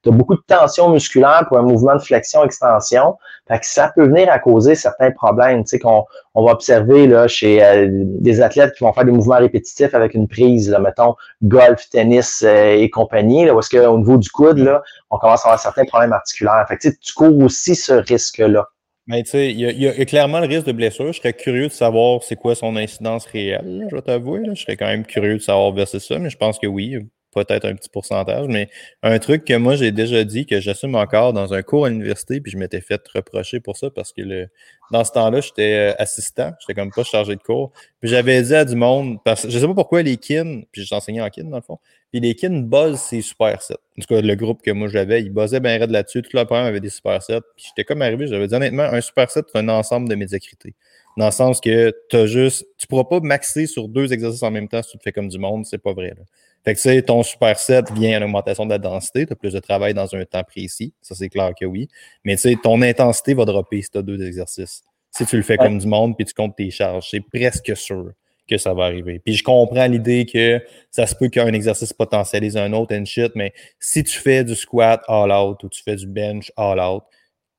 [0.02, 3.16] tu as beaucoup de tension musculaire pour un mouvement de flexion-extension.
[3.48, 7.06] Fait que ça peut venir à causer certains problèmes, tu sais, qu'on on va observer
[7.06, 10.78] là, chez euh, des athlètes qui vont faire des mouvements répétitifs avec une prise, là,
[10.78, 15.18] mettons, golf, tennis euh, et compagnie, là, où est-ce qu'au niveau du coude, là, on
[15.18, 16.64] commence à avoir certains problèmes articulaires.
[16.68, 18.68] Fait que, tu cours aussi ce risque-là.
[19.06, 21.12] Mais tu sais, il y, a clairement le risque de blessure.
[21.12, 24.42] Je serais curieux de savoir c'est quoi son incidence réelle, je vais t'avouer.
[24.54, 26.98] Je serais quand même curieux de savoir verser ça, mais je pense que oui
[27.32, 28.68] peut-être un petit pourcentage, mais
[29.02, 32.40] un truc que moi j'ai déjà dit, que j'assume encore dans un cours à l'université,
[32.40, 34.48] puis je m'étais fait reprocher pour ça parce que le,
[34.92, 37.72] dans ce temps-là, j'étais euh, assistant, j'étais comme pas chargé de cours.
[38.00, 40.84] Puis j'avais dit à du monde, parce que je sais pas pourquoi les kin, puis
[40.84, 41.78] j'enseignais en kin dans le fond,
[42.12, 43.74] puis les kin buzzent ces supersets.
[43.98, 46.44] En tout cas, le groupe que moi j'avais, ils buzzaient bien raide là-dessus, tout le
[46.44, 47.40] programme avait des supersets.
[47.56, 50.74] Puis j'étais comme arrivé, j'avais dit honnêtement, un superset, c'est un ensemble de médiocrité.
[51.16, 54.68] Dans le sens que tu juste, tu pourras pas maxer sur deux exercices en même
[54.68, 56.14] temps si tu te fais comme du monde, c'est pas vrai.
[56.16, 56.24] Là.
[56.64, 59.52] Fait que tu sais, ton superset vient à l'augmentation de la densité, tu as plus
[59.52, 61.88] de travail dans un temps précis, ça c'est clair que oui.
[62.24, 64.82] Mais tu sais, ton intensité va dropper si tu as deux exercices.
[65.10, 68.12] Si tu le fais comme du monde puis tu comptes tes charges, c'est presque sûr
[68.48, 69.18] que ça va arriver.
[69.18, 73.32] Puis je comprends l'idée que ça se peut qu'un exercice potentialise un autre and shit,
[73.34, 77.02] mais si tu fais du squat all out ou tu fais du bench all out,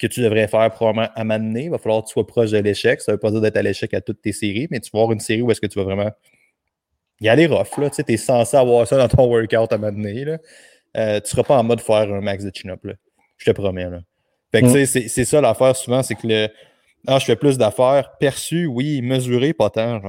[0.03, 1.65] que tu devrais faire probablement à m'amener.
[1.65, 2.99] Il va falloir que tu sois proche de l'échec.
[2.99, 4.99] Ça ne veut pas dire d'être à l'échec à toutes tes séries, mais tu vas
[4.99, 6.11] avoir une série où est-ce que tu vas vraiment
[7.23, 7.77] y aller rough.
[7.77, 7.89] Là.
[7.89, 10.25] Tu es censé avoir ça dans ton workout à m'amener.
[10.25, 12.79] Euh, tu ne seras pas en mode faire un max de chin-up.
[13.37, 13.89] Je te promets.
[13.89, 13.99] Là.
[14.51, 15.07] Fait que, mm.
[15.07, 16.49] c'est ça l'affaire souvent, c'est que le.
[17.07, 18.11] Ah, je fais plus d'affaires.
[18.19, 20.01] Perçu, oui, mesuré, pas tant.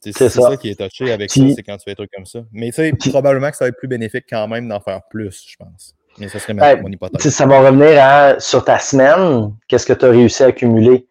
[0.00, 0.28] C'est ça.
[0.28, 0.56] ça.
[0.56, 2.40] qui est touché avec ça, c'est quand tu fais des trucs comme ça.
[2.52, 5.44] Mais tu sais, probablement que ça va être plus bénéfique quand même d'en faire plus,
[5.48, 5.94] je pense.
[6.18, 7.28] Mais ça serait mon hypothèse.
[7.32, 11.06] Ça va revenir à, sur ta semaine, qu'est-ce que tu as réussi à accumuler.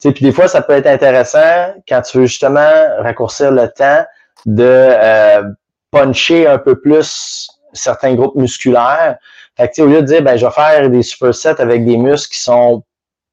[0.00, 4.04] Puis des fois, ça peut être intéressant quand tu veux justement raccourcir le temps
[4.46, 5.42] de euh,
[5.90, 9.16] puncher un peu plus certains groupes musculaires.
[9.56, 12.40] Fait au lieu de dire ben, je vais faire des supersets avec des muscles qui
[12.40, 12.82] sont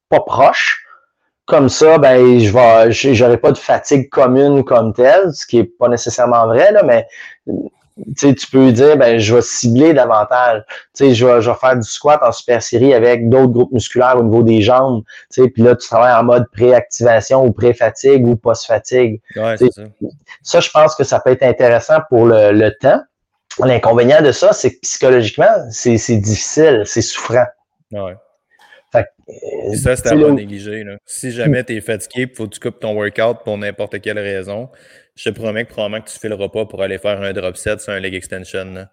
[0.08, 0.84] pas proches,
[1.48, 5.64] comme ça, ben, je vais, j'aurai pas de fatigue commune comme telle, ce qui est
[5.64, 7.06] pas nécessairement vrai, là, mais
[8.16, 10.62] tu peux dire, ben, je vais cibler davantage.
[10.96, 14.16] Tu je vais, je vais faire du squat en super série avec d'autres groupes musculaires
[14.18, 15.02] au niveau des jambes.
[15.32, 19.20] Tu puis là, tu travailles en mode pré-activation ou pré-fatigue ou post-fatigue.
[19.34, 19.54] ça.
[20.42, 23.00] ça, je pense que ça peut être intéressant pour le, le temps.
[23.64, 27.46] L'inconvénient de ça, c'est que psychologiquement, c'est difficile, c'est souffrant.
[27.90, 28.14] Ouais.
[29.28, 30.84] Euh, ça, c'est à pas négliger.
[31.04, 34.18] Si jamais tu es fatigué il faut que tu coupes ton workout pour n'importe quelle
[34.18, 34.70] raison,
[35.18, 37.80] je te promets que probablement que tu fileras pas pour aller faire un drop set
[37.80, 38.86] sur un leg extension.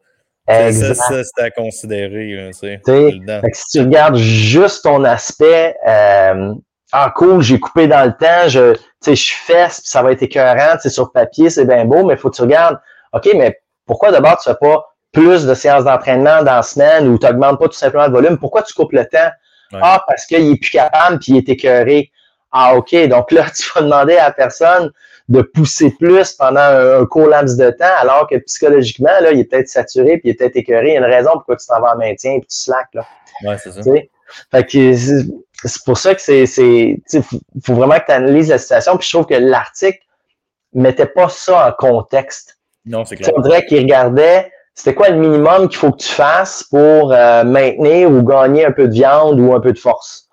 [0.47, 2.49] Ça, ça c'est à considérer.
[2.51, 6.53] si tu regardes juste ton aspect, euh,
[6.91, 11.11] ah cool, j'ai coupé dans le temps, je, je fesse, ça va être écœurant, sur
[11.11, 12.79] papier, c'est bien beau, mais il faut que tu regardes,
[13.13, 17.07] OK, mais pourquoi d'abord tu ne fais pas plus de séances d'entraînement dans la semaine
[17.07, 18.37] ou tu n'augmentes pas tout simplement le volume?
[18.39, 19.29] Pourquoi tu coupes le temps?
[19.73, 22.11] Ah, parce qu'il est plus capable puis il est écœuré.
[22.51, 22.95] Ah, OK.
[23.07, 24.91] Donc là, tu vas demander à la personne
[25.27, 29.45] de pousser plus pendant un, court laps de temps, alors que psychologiquement, là, il est
[29.45, 30.89] peut-être saturé, puis il est peut-être écœuré.
[30.89, 32.87] Il y a une raison pourquoi tu t'en vas en maintien et tu slack.
[32.93, 33.05] Là.
[33.43, 33.81] Ouais, c'est ça.
[34.51, 36.43] Fait que c'est pour ça que c'est.
[36.43, 37.23] Il
[37.63, 38.97] faut vraiment que tu analyses la situation.
[38.97, 39.99] Puis je trouve que l'article
[40.73, 42.59] mettait pas ça en contexte.
[42.85, 43.33] Non, c'est clair.
[43.35, 47.45] On dirait qu'il regardait c'était quoi le minimum qu'il faut que tu fasses pour euh,
[47.45, 50.27] maintenir ou gagner un peu de viande ou un peu de force.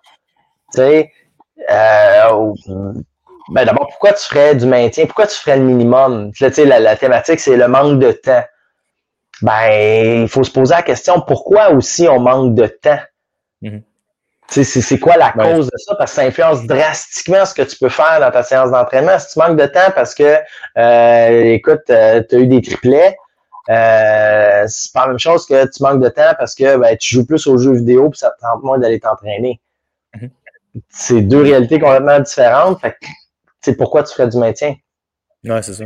[0.75, 1.13] Tu sais,
[1.71, 2.53] euh,
[3.49, 5.07] ben d'abord, pourquoi tu ferais du maintien?
[5.07, 6.33] Pourquoi tu ferais le minimum?
[6.33, 8.45] Tu sais, la, la thématique, c'est le manque de temps.
[9.43, 13.01] Ben, il faut se poser la question pourquoi aussi on manque de temps?
[13.63, 13.83] Mm-hmm.
[14.49, 15.95] C'est quoi la cause de ça?
[15.97, 19.19] Parce que ça influence drastiquement ce que tu peux faire dans ta séance d'entraînement.
[19.19, 20.37] Si tu manques de temps parce que,
[20.77, 23.17] euh, écoute, euh, tu as eu des triplets,
[23.71, 27.15] euh, c'est pas la même chose que tu manques de temps parce que ben, tu
[27.15, 29.61] joues plus aux jeux vidéo puis ça te tente moins d'aller t'entraîner.
[30.17, 30.31] Mm-hmm.
[30.91, 32.81] C'est deux réalités complètement différentes.
[32.81, 32.97] Fait
[33.65, 34.75] c'est pourquoi tu ferais du maintien.
[35.45, 35.85] Ouais, c'est ça.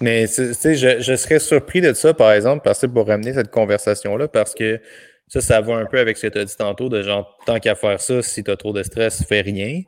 [0.00, 4.28] Mais je, je serais surpris de ça, par exemple, parce que pour ramener cette conversation-là,
[4.28, 4.80] parce que
[5.28, 7.58] ça, ça va un peu avec ce que tu as dit tantôt, de genre, tant
[7.60, 9.82] qu'à faire ça, si tu as trop de stress, fais rien.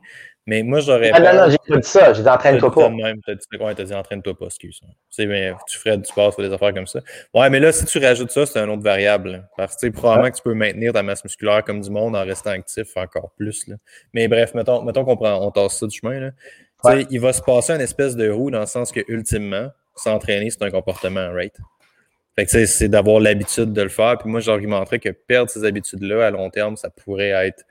[0.47, 2.13] Mais moi, j'aurais ah, Non, non, j'ai pas dit ça.
[2.13, 2.89] J'ai dit entraîne-toi pas.
[2.89, 4.79] Même, t'as dit, ouais, t'as dit entraîne-toi pas, excuse.
[5.09, 7.01] C'est, mais tu ferais du sport, tu des affaires comme ça.
[7.33, 9.45] Ouais, mais là, si tu rajoutes ça, c'est une autre variable.
[9.57, 12.51] Parce que probablement que tu peux maintenir ta masse musculaire comme du monde en restant
[12.51, 13.67] actif encore plus.
[13.67, 13.75] Là.
[14.13, 16.17] Mais bref, mettons, mettons qu'on prend, on tasse ça du chemin.
[16.17, 16.31] Là.
[17.09, 20.63] Il va se passer une espèce de roue dans le sens que, ultimement, s'entraîner, c'est
[20.63, 21.55] un comportement, right?
[22.37, 24.17] Fait que c'est d'avoir l'habitude de le faire.
[24.19, 27.65] Puis moi, j'argumenterais que perdre ces habitudes-là à long terme, ça pourrait être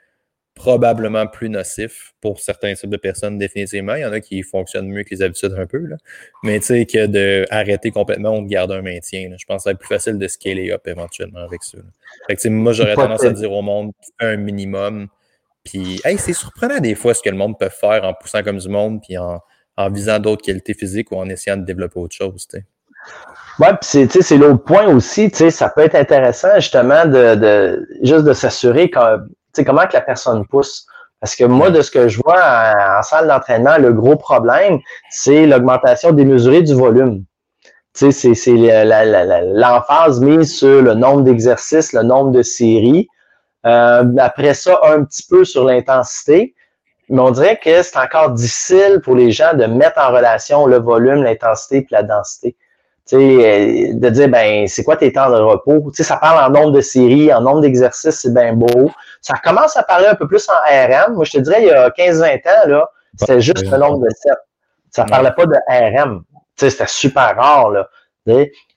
[0.57, 3.95] probablement plus nocif pour certains types de personnes définitivement.
[3.95, 5.79] Il y en a qui fonctionnent mieux que les habitudes un peu.
[5.79, 5.97] Là.
[6.43, 9.29] Mais tu sais, que d'arrêter complètement ou de garder un maintien.
[9.39, 11.79] Je pense que c'est plus facile de scaler up éventuellement avec ça.
[12.27, 15.09] Fait que, moi, j'aurais tendance à dire au monde un minimum.
[15.63, 18.59] Puis, hey, c'est surprenant des fois ce que le monde peut faire en poussant comme
[18.59, 19.41] du monde, puis en,
[19.77, 22.47] en visant d'autres qualités physiques ou en essayant de développer autre chose.
[22.49, 22.65] T'sais.
[23.59, 27.89] Ouais, puis c'est l'autre point aussi, tu sais, ça peut être intéressant justement de, de
[28.03, 28.99] juste de s'assurer que
[29.65, 30.87] comment que la personne pousse?
[31.21, 32.41] Parce que moi, de ce que je vois
[32.99, 34.79] en, salle d'entraînement, le gros problème,
[35.11, 37.25] c'est l'augmentation démesurée du volume.
[37.95, 38.11] C'est
[38.47, 43.09] l'emphase mise sur le nombre d'exercices, le nombre de séries.
[43.65, 46.55] Euh, après ça, un petit peu sur l'intensité.
[47.09, 50.79] Mais on dirait que c'est encore difficile pour les gens de mettre en relation le
[50.79, 52.57] volume, l'intensité et la densité.
[53.13, 55.93] Euh, de dire, ben, c'est quoi tes temps de repos?
[55.93, 58.91] sais, ça parle en nombre de séries, en nombre d'exercices, c'est bien beau.
[59.21, 61.15] Ça commence à parler un peu plus en RM.
[61.15, 64.11] Moi, je te dirais, il y a 15-20 ans, là, c'était juste le nombre de
[64.11, 64.31] sets.
[64.91, 66.23] Ça ne parlait pas de RM.
[66.57, 67.71] C'était super rare.
[67.71, 67.89] Là,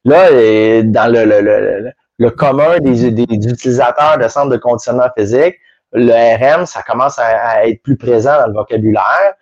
[0.05, 5.09] là euh, dans le, le, le, le commun des, des, utilisateurs de centres de conditionnement
[5.17, 5.55] physique,
[5.93, 9.33] le RM, ça commence à, à, être plus présent dans le vocabulaire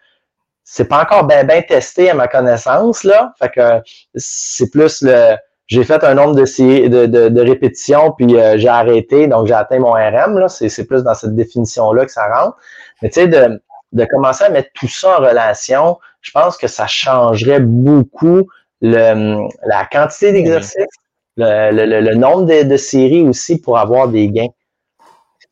[0.69, 3.33] c'est pas encore bien ben testé à ma connaissance, là.
[3.39, 3.81] Fait que
[4.15, 5.37] c'est plus le.
[5.67, 9.53] J'ai fait un nombre de, de, de, de répétitions, puis euh, j'ai arrêté, donc j'ai
[9.53, 10.37] atteint mon RM.
[10.37, 10.49] Là.
[10.49, 12.57] C'est, plus dans cette définition-là que ça rentre.
[13.01, 13.61] Mais tu sais, de,
[13.93, 18.47] de commencer à mettre tout ça en relation, je pense que ça changerait beaucoup
[18.81, 20.85] le, la quantité d'exercices,
[21.37, 24.49] le, le, le, nombre de, de séries aussi pour avoir des gains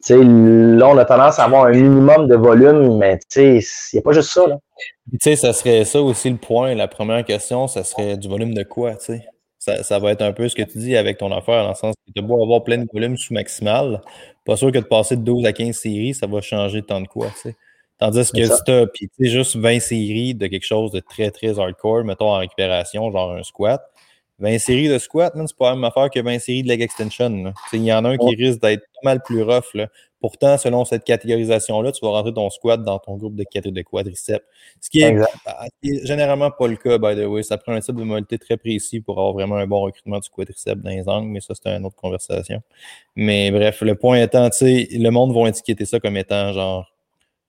[0.10, 3.62] là, on a tendance à avoir un minimum de volume, mais il
[3.94, 4.48] n'y a pas juste ça.
[4.48, 4.58] Là.
[5.12, 6.74] Tu sais, ça serait ça aussi le point.
[6.76, 9.26] La première question, ça serait du volume de quoi, tu sais?
[9.60, 11.76] Ça, ça, va être un peu ce que tu dis avec ton affaire, dans le
[11.76, 14.02] sens que tu beau avoir plein de volumes sous maximal.
[14.46, 17.08] Pas sûr que de passer de 12 à 15 séries, ça va changer tant de
[17.08, 17.56] quoi, tu sais?
[17.98, 18.86] Tandis que si tu as
[19.20, 23.44] juste 20 séries de quelque chose de très, très hardcore, mettons en récupération, genre un
[23.44, 23.82] squat,
[24.40, 27.54] 20 séries de squat, c'est pas la même affaire que 20 séries de leg extension.
[27.72, 29.74] Il y en a un qui risque d'être pas mal plus rough.
[29.74, 29.88] Là.
[30.20, 34.44] Pourtant, selon cette catégorisation-là, tu vas rentrer ton squat dans ton groupe de, de quadriceps.
[34.82, 35.68] Ce qui est, ah,
[36.04, 37.44] généralement pas le cas, by the way.
[37.44, 40.30] Ça prend un type de mobilité très précis pour avoir vraiment un bon recrutement du
[40.30, 42.62] quadriceps dans les angles, mais ça, c'est une autre conversation.
[43.16, 46.95] Mais bref, le point étant, tu sais, le monde va étiqueter ça comme étant genre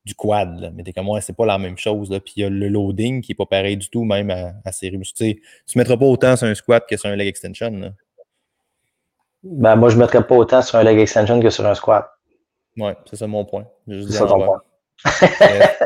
[0.06, 0.72] du quad.
[0.74, 2.08] Mais t'es comme, ouais, c'est pas la même chose.
[2.24, 4.72] Puis il y a le loading qui est pas pareil du tout, même à, à
[4.72, 4.98] série.
[5.00, 7.92] Tu sais, tu mettras pas autant sur un squat que sur un leg extension.
[9.42, 12.08] Ben, moi, je mettrais pas autant sur un leg extension que sur un squat.
[12.78, 13.66] Ouais, c'est ça mon point.
[13.88, 14.62] C'est ça ton point.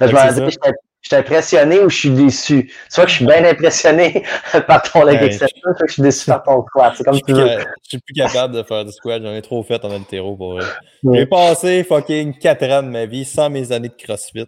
[0.00, 2.72] Ben, je m'en je suis impressionné ou je suis déçu?
[2.88, 4.24] Soit que je suis bien impressionné
[4.66, 6.94] par ton leg extension, soit que je suis déçu par ton squat.
[6.96, 7.48] C'est comme tu veux.
[7.48, 9.22] Je suis plus capable de faire du squat.
[9.22, 10.64] J'en ai trop fait en altéro pour vrai.
[11.12, 14.46] J'ai passé fucking 4 ans de ma vie sans mes années de CrossFit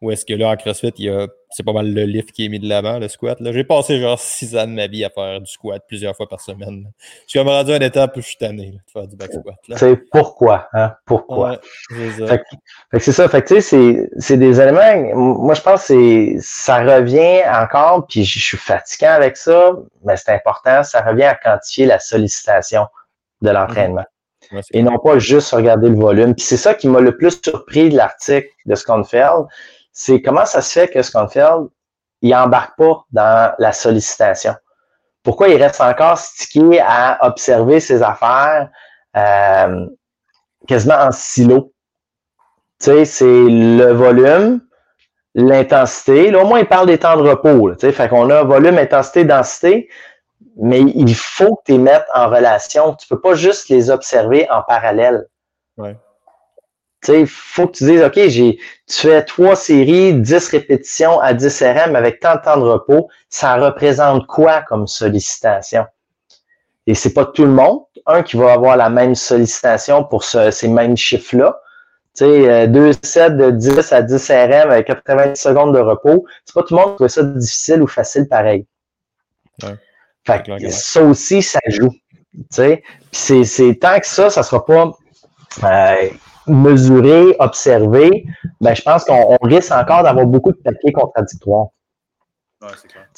[0.00, 2.44] Ou est-ce que là, en CrossFit, il y a c'est pas mal le lift qui
[2.44, 3.38] est mis de l'avant, le squat.
[3.40, 6.40] J'ai passé genre six ans de ma vie à faire du squat plusieurs fois par
[6.40, 6.90] semaine.
[7.24, 9.32] Je suis comme rendu à une étape où je suis tanné de faire du back
[9.32, 9.56] squat.
[9.76, 10.94] C'est pourquoi, hein?
[11.06, 11.58] Pourquoi?
[11.90, 13.28] c'est ça.
[13.28, 15.14] Fait que, c'est des éléments.
[15.14, 19.72] Moi, je pense que ça revient encore, puis je suis fatiguant avec ça,
[20.04, 22.86] mais c'est important, ça revient à quantifier la sollicitation
[23.40, 24.04] de l'entraînement.
[24.50, 24.62] Mhm.
[24.72, 26.34] et non pas juste regarder le volume.
[26.34, 29.46] Puis c'est ça qui m'a le plus surpris de l'article de Sconfeld,
[30.00, 31.70] c'est comment ça se fait que Sconfield,
[32.22, 34.54] il embarque pas dans la sollicitation?
[35.24, 38.70] Pourquoi il reste encore stické à observer ses affaires
[39.16, 39.86] euh,
[40.68, 41.72] quasiment en silo?
[42.78, 44.60] Tu sais, c'est le volume,
[45.34, 46.30] l'intensité.
[46.30, 47.72] Là, au moins, il parle des temps de repos.
[47.72, 49.88] tu sais, fait qu'on a volume, intensité, densité,
[50.56, 52.94] mais il faut que tu les mettes en relation.
[52.94, 55.26] Tu peux pas juste les observer en parallèle.
[55.76, 55.96] Ouais.
[57.02, 61.20] Tu sais, il faut que tu dises, OK, j'ai, tu fais trois séries, 10 répétitions
[61.20, 63.08] à 10 RM avec tant de temps de repos.
[63.28, 65.86] Ça représente quoi comme sollicitation?
[66.88, 70.68] Et c'est pas tout le monde, un, qui va avoir la même sollicitation pour ces
[70.68, 71.60] mêmes chiffres-là.
[72.16, 76.24] Tu sais, euh, deux sets de 10 à 10 RM avec 80 secondes de repos.
[76.44, 78.66] C'est pas tout le monde qui trouve ça difficile ou facile pareil.
[79.62, 79.74] Ouais.
[80.26, 81.92] Fait que ça aussi, ça joue.
[82.32, 82.82] Tu sais,
[83.12, 84.90] c'est, c'est tant que ça, ça sera pas
[85.64, 86.08] euh,
[86.48, 88.24] mesurer, observer,
[88.60, 91.68] ben, je pense qu'on risque encore d'avoir beaucoup de papiers contradictoires.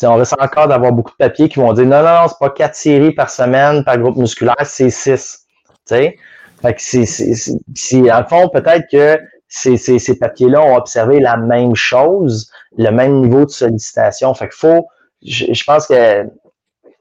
[0.02, 2.50] On risque encore d'avoir beaucoup de papiers qui vont dire non, non, non, c'est pas
[2.50, 5.46] quatre séries par semaine par groupe musculaire, c'est six.
[5.86, 6.18] Fait
[6.62, 12.50] que c'est, en fond, peut-être que ces, ces, ces papiers-là ont observé la même chose,
[12.76, 14.32] le même niveau de sollicitation.
[14.34, 14.86] Fait qu'il faut,
[15.22, 16.24] je, pense que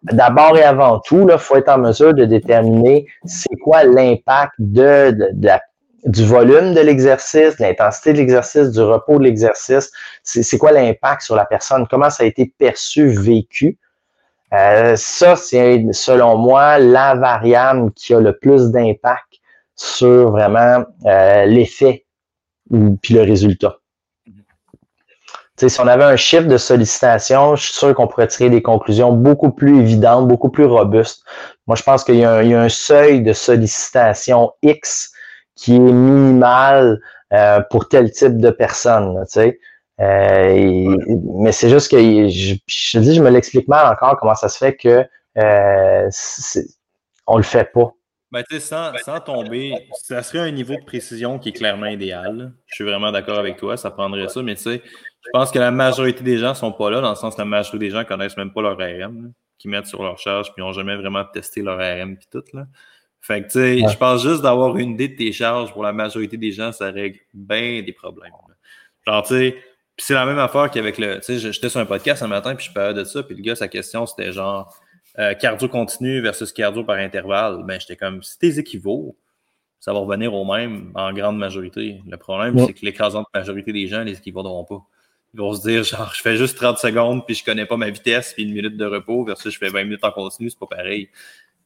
[0.03, 5.11] d'abord et avant tout, il faut être en mesure de déterminer c'est quoi l'impact de,
[5.11, 5.61] de, de, la
[6.05, 9.91] du volume de l'exercice, de l'intensité de l'exercice, du repos de l'exercice.
[10.23, 11.87] C'est quoi l'impact sur la personne?
[11.89, 13.77] Comment ça a été perçu, vécu?
[14.53, 19.27] Euh, ça, c'est selon moi la variable qui a le plus d'impact
[19.75, 22.05] sur vraiment euh, l'effet
[23.01, 23.77] puis le résultat.
[25.57, 29.11] si on avait un chiffre de sollicitation, je suis sûr qu'on pourrait tirer des conclusions
[29.11, 31.23] beaucoup plus évidentes, beaucoup plus robustes.
[31.67, 35.13] Moi, je pense qu'il y, y, a un seuil de sollicitation X
[35.59, 37.01] qui est minimal
[37.33, 39.15] euh, pour tel type de personne.
[39.25, 39.59] Tu sais.
[39.99, 40.95] Euh,
[41.35, 44.57] mais c'est juste que je, je dis, je me l'explique mal encore comment ça se
[44.57, 45.05] fait que
[45.37, 46.09] euh,
[47.27, 47.91] on le fait pas.
[48.31, 52.53] Ben, sans, sans tomber, ça serait un niveau de précision qui est clairement idéal.
[52.67, 55.59] Je suis vraiment d'accord avec toi, ça prendrait ça, mais tu sais, je pense que
[55.59, 58.05] la majorité des gens sont pas là, dans le sens que la majorité des gens
[58.05, 61.61] connaissent même pas leur RM, qui mettent sur leur charge, puis n'ont jamais vraiment testé
[61.61, 62.43] leur RM puis tout.
[62.53, 62.67] Là.
[63.21, 65.93] Fait que, tu sais, je pense juste d'avoir une idée de tes charges pour la
[65.93, 68.31] majorité des gens, ça règle bien des problèmes.
[69.05, 71.19] Genre, tu sais, puis c'est la même affaire qu'avec le.
[71.19, 73.41] Tu sais, j'étais sur un podcast un matin, puis je parlais de ça, puis le
[73.41, 74.73] gars, sa question, c'était genre
[75.17, 77.63] euh, cardio continu versus cardio par intervalle.
[77.65, 79.17] Ben, j'étais comme, si t'es équivaut,
[79.79, 82.01] ça va revenir au même en grande majorité.
[82.07, 84.81] Le problème, c'est que l'écrasante majorité des gens, les équivaudront pas.
[85.33, 87.89] Ils vont se dire, genre, je fais juste 30 secondes, puis je connais pas ma
[87.89, 90.67] vitesse, puis une minute de repos, versus je fais 20 minutes en continu, c'est pas
[90.67, 91.09] pareil.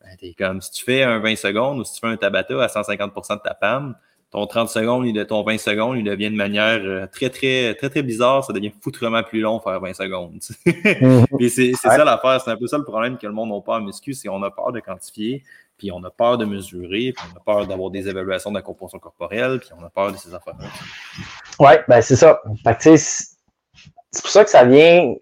[0.03, 2.67] Ben, comme si tu fais un 20 secondes ou si tu fais un Tabata à
[2.67, 3.95] 150% de ta PAM,
[4.33, 8.01] ton 30 secondes, ton 20 secondes, il devient de manière euh, très, très, très, très
[8.01, 8.43] bizarre.
[8.43, 10.39] Ça devient foutrement plus long faire 20 secondes.
[10.65, 11.25] Mhm.
[11.49, 12.41] c'est ça l'affaire.
[12.41, 14.41] C'est un peu ça le problème que le monde n'a pas en muscu, c'est qu'on
[14.41, 15.43] a peur de quantifier,
[15.77, 18.63] puis on a peur de mesurer, puis on a peur d'avoir des évaluations de la
[18.63, 20.65] composition corporelle, puis on a peur de ces affaires-là.
[21.59, 22.41] Oui, ben c'est ça.
[22.65, 25.13] C'est pour ça que ça vient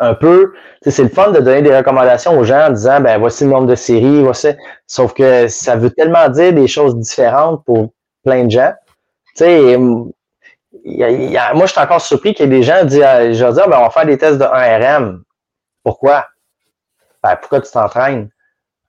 [0.00, 3.44] un peu, c'est le fun de donner des recommandations aux gens en disant, ben voici
[3.44, 4.48] le nombre de séries, voici.
[4.86, 7.90] Sauf que ça veut tellement dire des choses différentes pour
[8.24, 8.72] plein de gens.
[9.36, 10.10] Tu sais, moi,
[10.82, 13.68] je suis encore surpris qu'il y ait des gens qui disent, euh, je vais dire,
[13.68, 15.20] ben, on va faire des tests de 1RM.
[15.84, 16.26] Pourquoi?
[17.22, 18.30] Ben, pourquoi tu t'entraînes?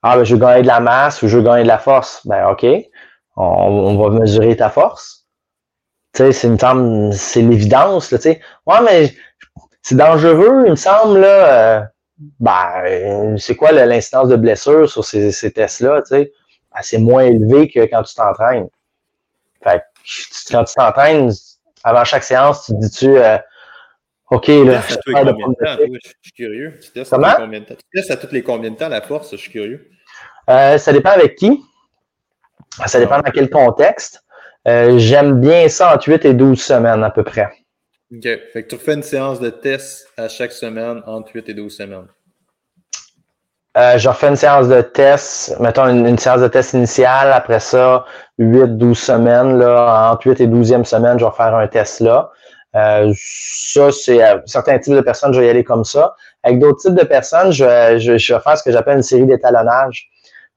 [0.02, 2.26] Ah, ben, je veux gagner de la masse ou je veux gagner de la force.
[2.26, 2.66] Ben, OK.
[3.36, 5.26] On, on va mesurer ta force.
[6.14, 8.42] Tu sais, c'est une c'est l'évidence, tu sais.
[8.66, 9.14] Ouais, mais
[9.82, 11.80] c'est dangereux, il me semble, là.
[11.80, 11.82] Euh,
[12.40, 16.32] ben, c'est quoi l'incidence de blessure sur ces, ces tests-là, tu sais?
[16.74, 18.68] Ben, c'est moins élevé que quand tu t'entraînes.
[19.64, 19.84] Fait
[20.52, 21.32] quand tu t'entraînes,
[21.84, 23.38] avant chaque séance, tu te dis-tu, euh,
[24.30, 26.80] OK, là, je, de je suis curieux.
[26.82, 27.28] Tu testes, Comment?
[27.28, 29.32] À tu testes à toutes les combien de temps la force?
[29.32, 29.90] Je suis curieux.
[30.50, 31.62] Euh, ça dépend avec qui.
[32.86, 34.24] Ça dépend dans quel contexte.
[34.68, 37.50] Euh, j'aime bien ça entre 8 et 12 semaines à peu près.
[38.14, 38.24] OK.
[38.24, 41.76] Fait que tu refais une séance de test à chaque semaine entre 8 et 12
[41.76, 42.08] semaines.
[43.78, 48.06] Euh, je refais une séance de test, mettons une, séance de test initiale, après ça,
[48.38, 52.32] 8-12 semaines, là, entre 8 et 12e semaine, je vais faire un test là.
[52.76, 56.16] Euh, ça, c'est certains types de personnes, je vais y aller comme ça.
[56.44, 59.26] Avec d'autres types de personnes, je vais, je, vais faire ce que j'appelle une série
[59.26, 60.10] d'étalonnage.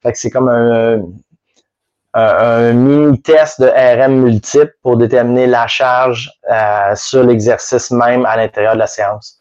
[0.02, 1.02] Fait que c'est comme un,
[2.14, 6.30] un, mini-test de RM multiple pour déterminer la charge
[6.94, 9.38] sur l'exercice même à l'intérieur de la séance.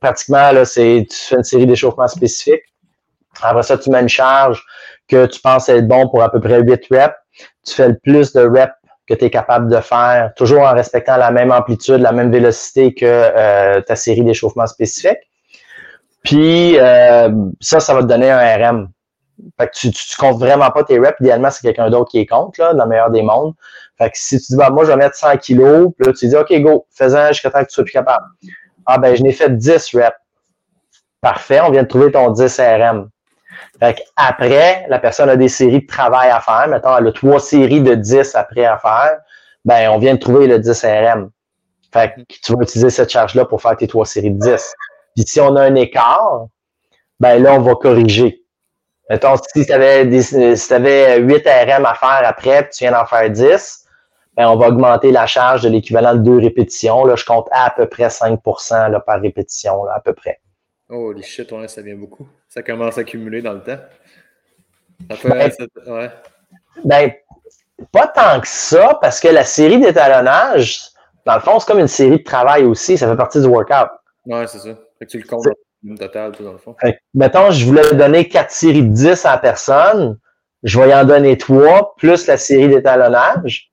[0.00, 2.62] pratiquement, là, c'est tu fais une série d'échauffements spécifiques.
[3.42, 4.62] Après ça, tu mets une charge
[5.08, 7.14] que tu penses être bon pour à peu près 8 reps.
[7.66, 8.72] Tu fais le plus de reps
[9.06, 12.92] que tu es capable de faire, toujours en respectant la même amplitude, la même vélocité
[12.92, 15.18] que euh, ta série d'échauffement spécifique.
[16.24, 18.88] Puis euh, ça, ça va te donner un RM.
[19.58, 21.18] Fait que tu, tu, comptes vraiment pas tes reps.
[21.20, 23.54] Idéalement, c'est quelqu'un d'autre qui est compte, là, dans le meilleur des mondes.
[23.98, 26.28] Fait que si tu dis, bah, moi, je vais mettre 100 kilos, puis là, tu
[26.28, 28.24] dis, OK, go, fais-en jusqu'à temps que tu sois plus capable.
[28.86, 30.16] Ah, ben, je n'ai fait 10 reps.
[31.20, 33.08] Parfait, on vient de trouver ton 10 RM.
[33.80, 36.68] Fait après, la personne a des séries de travail à faire.
[36.68, 39.18] Mettons, elle a trois séries de 10 après à faire.
[39.64, 41.30] Ben, on vient de trouver le 10 RM.
[41.92, 44.74] Fait que tu vas utiliser cette charge-là pour faire tes trois séries de 10.
[45.14, 46.46] Puis si on a un écart,
[47.18, 48.45] ben là, on va corriger.
[49.08, 53.06] Mettons, si tu avais, si avais 8 RM à faire après, puis tu viens d'en
[53.06, 53.86] faire 10,
[54.36, 57.04] ben, on va augmenter la charge de l'équivalent de deux répétitions.
[57.04, 58.40] Là, je compte à peu près 5
[58.70, 60.40] là, par répétition, là, à peu près.
[60.88, 62.28] Oh, les shit, ouais, ça vient beaucoup.
[62.48, 63.78] Ça commence à accumuler dans le temps.
[65.08, 65.50] ben,
[65.86, 66.10] ouais.
[66.84, 67.12] ben,
[67.92, 70.90] pas tant que ça, parce que la série d'étalonnage,
[71.24, 72.98] dans le fond, c'est comme une série de travail aussi.
[72.98, 73.88] Ça fait partie du workout.
[74.26, 74.74] Ouais, c'est ça.
[74.98, 75.46] Fait que tu le comptes
[75.94, 76.74] total, tout dans le fond.
[77.14, 80.18] mettons, je voulais donner quatre séries de 10 à la personne.
[80.62, 83.70] Je vais y en donner trois, plus la série d'étalonnage.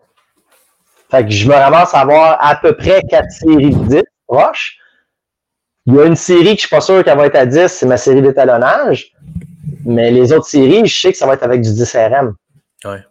[1.10, 4.78] Fait que je me ramasse à avoir à peu près quatre séries de 10 proches.
[5.86, 7.68] Il y a une série que je suis pas sûr qu'elle va être à 10,
[7.68, 9.12] c'est ma série d'étalonnage.
[9.86, 12.36] Mais les autres séries, je sais que ça va être avec du 10 RM.
[12.86, 13.04] Ouais.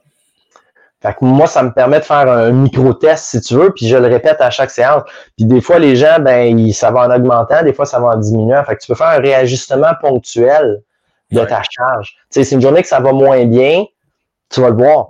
[1.02, 3.96] Fait que moi, ça me permet de faire un micro-test, si tu veux, puis je
[3.96, 5.02] le répète à chaque séance.
[5.36, 8.16] Puis des fois, les gens, ben, ça va en augmentant, des fois, ça va en
[8.16, 8.62] diminuant.
[8.64, 10.80] Fait que tu peux faire un réajustement ponctuel
[11.32, 12.10] de ta charge.
[12.10, 13.84] Tu sais, c'est une journée que ça va moins bien,
[14.48, 15.08] tu vas le voir.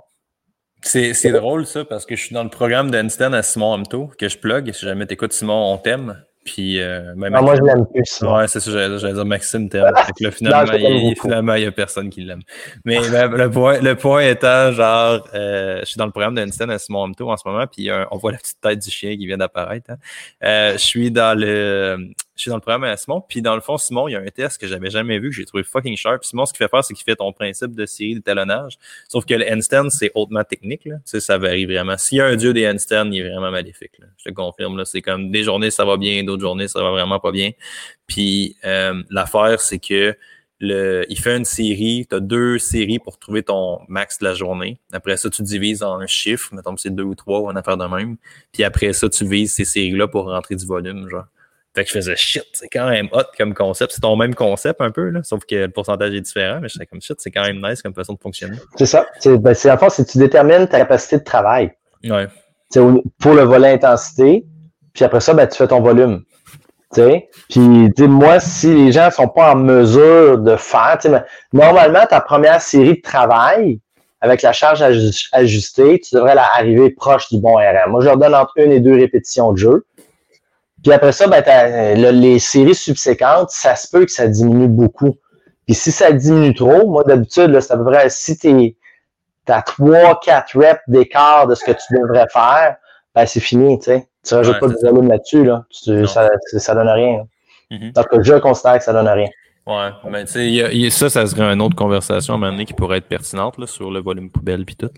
[0.81, 4.27] C'est drôle, ça, parce que je suis dans le programme d'Einstein à Simon Amto, que
[4.27, 4.71] je plug.
[4.73, 6.23] Si jamais t'écoutes Simon, on t'aime.
[6.43, 8.21] Puis, euh, ah, moi, je l'aime plus.
[8.21, 9.93] Ouais, c'est ça, j'allais dire Maxime t'aime.
[10.19, 12.41] là, finalement, il, finalement, il n'y a personne qui l'aime.
[12.85, 16.79] Mais le, point, le point étant, genre, euh, je suis dans le programme d'Einstein à
[16.79, 19.37] Simon Amto en ce moment, puis on voit la petite tête du chien qui vient
[19.37, 19.91] d'apparaître.
[19.91, 19.97] Hein.
[20.43, 22.09] Euh, je suis dans le
[22.43, 23.23] suis dans le programme à Simon.
[23.27, 25.35] Puis dans le fond, Simon, il y a un test que j'avais jamais vu, que
[25.35, 26.23] j'ai trouvé fucking sharp.
[26.23, 28.77] Simon, ce qu'il fait faire, c'est qu'il fait ton principe de série d'étalonnage.
[29.07, 30.85] Sauf que le handstand, c'est hautement technique.
[30.85, 30.95] Là.
[31.05, 31.97] Sais, ça varie vraiment.
[31.97, 33.97] S'il y a un dieu des handstands, il est vraiment maléfique.
[33.99, 34.07] Là.
[34.17, 34.77] Je te confirme.
[34.77, 34.85] Là.
[34.85, 37.51] C'est comme des journées, ça va bien, d'autres journées, ça va vraiment pas bien.
[38.07, 40.15] Puis euh, l'affaire, c'est que
[40.63, 44.33] le, il fait une série, tu as deux séries pour trouver ton max de la
[44.33, 44.79] journée.
[44.93, 47.57] Après ça, tu divises en un chiffre, mettons que c'est deux ou trois ou une
[47.57, 48.15] affaire de même.
[48.53, 51.25] Puis après ça, tu vises ces séries-là pour rentrer du volume, genre.
[51.75, 53.93] Fait que je faisais shit, c'est quand même hot comme concept.
[53.93, 56.73] C'est ton même concept un peu, là, sauf que le pourcentage est différent, mais je
[56.73, 58.57] faisais comme shit, c'est quand même nice comme façon de fonctionner.
[58.77, 59.07] C'est ça.
[59.19, 61.71] C'est ben, en fait, c'est tu détermines ta capacité de travail.
[62.03, 62.27] Ouais.
[63.19, 64.45] pour le volet intensité,
[64.93, 66.23] puis après ça, ben, tu fais ton volume.
[66.91, 67.27] T'sais?
[67.49, 70.99] Puis moi, si les gens ne sont pas en mesure de faire,
[71.51, 73.79] normalement, ta première série de travail,
[74.21, 74.81] avec la charge
[75.33, 77.89] ajustée, tu devrais la arriver proche du bon RM.
[77.91, 79.85] Moi, je leur donne entre une et deux répétitions de jeu.
[80.83, 81.41] Puis après ça, ben,
[81.95, 85.15] les séries subséquentes, ça se peut que ça diminue beaucoup.
[85.65, 88.75] Puis si ça diminue trop, moi d'habitude, c'est à peu près si tu
[89.47, 92.75] as 3-4 reps d'écart de ce que tu devrais faire,
[93.15, 94.07] ben c'est fini, tu sais.
[94.25, 95.65] Tu rajoutes pas de volume là-dessus, là.
[96.07, 97.25] ça, ça donne rien.
[97.71, 97.93] Mm-hmm.
[97.93, 99.27] Donc, je considère que ça donne rien.
[99.65, 103.57] Ouais, mais tu sais, ça, ça serait une autre conversation à qui pourrait être pertinente
[103.57, 104.89] là, sur le volume poubelle puis tout.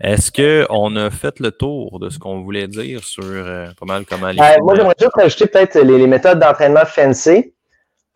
[0.00, 4.04] Est-ce qu'on a fait le tour de ce qu'on voulait dire sur euh, pas mal
[4.08, 4.38] comment les.
[4.38, 7.52] Euh, moi, j'aimerais juste rajouter peut-être les, méthodes d'entraînement fancy.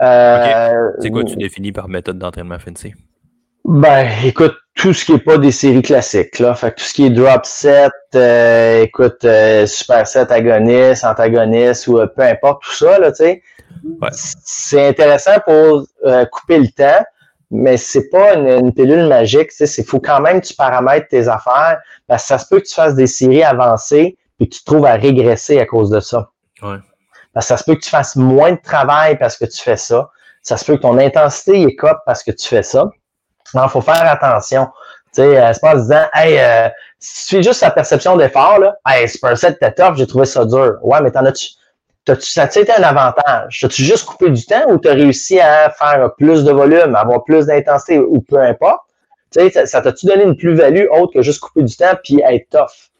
[0.00, 2.94] Euh, C'est quoi tu définis par méthode d'entraînement fancy?
[3.64, 6.54] Ben, écoute, tout ce qui n'est pas des séries classiques, là.
[6.54, 9.26] Fait tout ce qui est drop set, euh, écoute,
[9.66, 13.42] super set agoniste, antagoniste ou peu importe tout ça, là, tu sais.
[14.12, 17.04] C'est intéressant pour euh, couper le temps,
[17.50, 19.50] mais c'est pas une, pilule magique.
[19.60, 22.66] Il faut quand même que tu paramètres tes affaires parce que ça se peut que
[22.66, 26.00] tu fasses des séries avancées et que tu te trouves à régresser à cause de
[26.00, 26.30] ça.
[27.32, 29.76] Parce que ça se peut que tu fasses moins de travail parce que tu fais
[29.76, 30.10] ça.
[30.42, 32.90] Ça se peut que ton intensité est cop parce que tu fais ça.
[33.54, 34.68] Il faut faire attention.
[35.12, 36.68] Tu sais, euh, c'est pas en disant, hey, euh,
[37.00, 39.96] si tu fais juste la perception d'effort, là, hey, c'est pas un set, t'es top,
[39.96, 40.78] j'ai trouvé ça dur.
[40.82, 41.48] Ouais, mais t'en as-tu,
[42.18, 43.60] ça a été un avantage?
[43.64, 47.24] As-tu juste coupé du temps ou tu as réussi à faire plus de volume, avoir
[47.24, 48.80] plus d'intensité ou peu importe?
[49.30, 52.90] Sais, ça t'a-tu donné une plus-value autre que juste couper du temps puis être tough?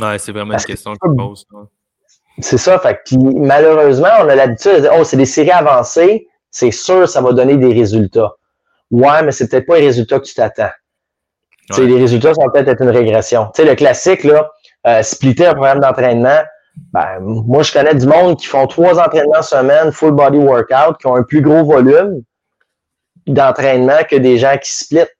[0.00, 1.46] Ouais, c'est vraiment une question que tu poses.
[2.40, 2.78] C'est ça.
[2.78, 7.08] Fait puis malheureusement, on a l'habitude de dire Oh, c'est des séries avancées, c'est sûr
[7.08, 8.32] ça va donner des résultats.
[8.90, 10.70] Ouais, mais c'est peut-être pas les résultats que tu t'attends.
[11.76, 13.50] Les résultats vont peut-être être une régression.
[13.54, 14.50] sais, le classique, là,
[14.86, 16.40] euh, splitter un programme d'entraînement,
[16.92, 21.06] ben, moi, je connais du monde qui font trois entraînements semaine, full body workout, qui
[21.06, 22.22] ont un plus gros volume
[23.26, 25.14] d'entraînement que des gens qui splitent.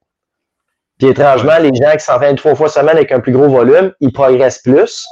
[0.98, 4.12] Puis étrangement, les gens qui s'entraînent trois fois semaine avec un plus gros volume, ils
[4.12, 5.06] progressent plus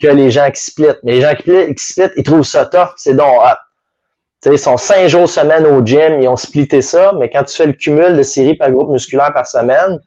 [0.00, 1.00] que les gens qui splitent.
[1.02, 4.50] Mais les gens qui, splitent, ils trouvent ça tough, c'est donc hot.
[4.50, 7.66] ils sont cinq jours semaine au gym, ils ont splitté ça, mais quand tu fais
[7.66, 9.98] le cumul de séries par groupe musculaire par semaine,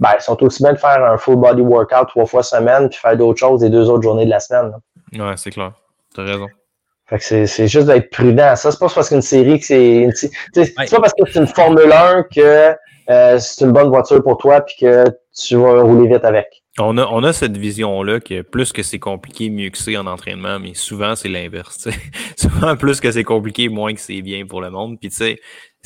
[0.00, 2.98] ben, ils sont aussi bien de faire un full body workout trois fois semaine puis
[2.98, 4.72] faire d'autres choses les deux autres journées de la semaine.
[5.12, 5.72] Ouais, c'est clair.
[6.14, 6.48] T'as raison.
[7.06, 8.54] Fait que c'est juste d'être prudent.
[8.54, 10.08] Ça, c'est pas parce qu'une série que c'est.
[10.52, 12.74] C'est pas parce que c'est une Formule 1 que
[13.10, 15.04] euh, c'est une bonne voiture pour toi puis que
[15.34, 16.46] tu vas rouler vite avec.
[16.78, 20.06] On a, on a cette vision-là que plus que c'est compliqué, mieux que c'est en
[20.06, 21.88] entraînement, mais souvent c'est l'inverse.
[22.36, 24.98] souvent, plus que c'est compliqué, moins que c'est bien pour le monde.
[25.00, 25.40] Puis tu sais,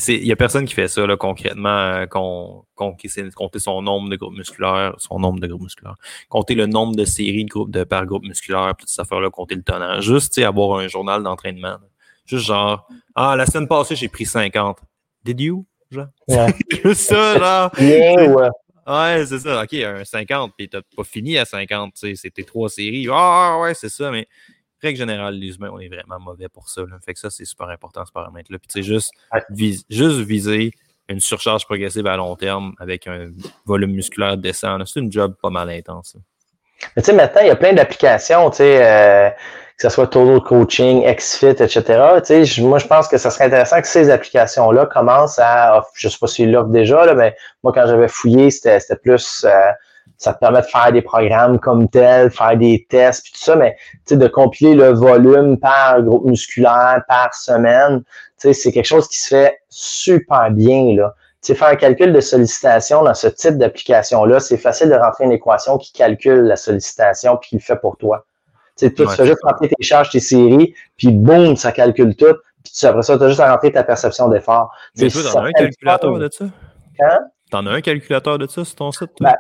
[0.09, 2.65] il y a personne qui fait ça là, concrètement, euh, qu'on,
[2.99, 5.97] qui essaie de compter son nombre de groupes musculaires, son nombre de groupes musculaires,
[6.29, 9.55] compter le nombre de séries de groupes de par groupe musculaire, toute cette affaire-là, compter
[9.55, 10.05] le tonnage.
[10.05, 11.77] Juste avoir un journal d'entraînement.
[12.25, 14.79] Juste genre Ah, la semaine passée, j'ai pris 50.
[15.25, 15.67] Did you?
[15.91, 16.09] Genre?
[16.85, 17.71] Juste ça, genre.
[17.79, 18.49] ouais.
[18.85, 19.63] Ouais, c'est ça.
[19.63, 23.07] OK, un 50, puis t'as pas fini à 50, tu sais, c'était trois séries.
[23.11, 24.27] Ah, ouais, c'est ça, mais
[24.83, 26.83] règle générale, les humains, on est vraiment mauvais pour ça.
[26.83, 26.99] Là.
[27.05, 28.59] Fait que ça, c'est super important, ce paramètre-là.
[28.59, 29.13] Puis, tu sais, juste,
[29.89, 30.73] juste viser
[31.09, 33.31] une surcharge progressive à long terme avec un
[33.65, 36.17] volume musculaire décent, c'est une job pas mal intense.
[36.97, 40.07] Mais tu sais, maintenant, il y a plein d'applications, tu sais, euh, que ce soit
[40.09, 41.83] Total Coaching, XFIT, etc.
[42.25, 46.09] Tu sais, moi, je pense que ça serait intéressant que ces applications-là commencent à, je
[46.09, 49.71] sais pas s'ils l'offrent déjà, là, mais moi, quand j'avais fouillé, c'était plus euh,
[50.23, 53.57] ça te permet de faire des programmes comme tel, faire des tests, puis tout ça,
[53.57, 53.77] mais
[54.09, 58.05] de compiler le volume par groupe musculaire, par semaine,
[58.37, 60.95] c'est quelque chose qui se fait super bien.
[60.97, 61.15] Là.
[61.41, 65.33] sais, faire un calcul de sollicitation dans ce type d'application-là, c'est facile de rentrer une
[65.33, 68.25] équation qui calcule la sollicitation puis qui le fait pour toi.
[68.77, 72.37] sais, tu fais juste rentrer tes charges, tes séries, puis boum, ça calcule tout.
[72.63, 74.73] Puis après ça, tu as juste à rentrer ta perception d'effort.
[74.97, 76.45] Tu en as un calculateur de ça?
[77.01, 77.19] Hein?
[77.51, 79.11] T'en as un calculateur de ça sur ton site?
[79.21, 79.35] Ben,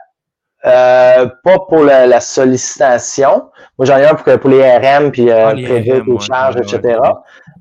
[0.64, 3.50] euh, pas pour la, sollicitation.
[3.78, 6.98] Moi, j'en ai un pour, pour les RM, puis euh, ah, prévu les charges, etc.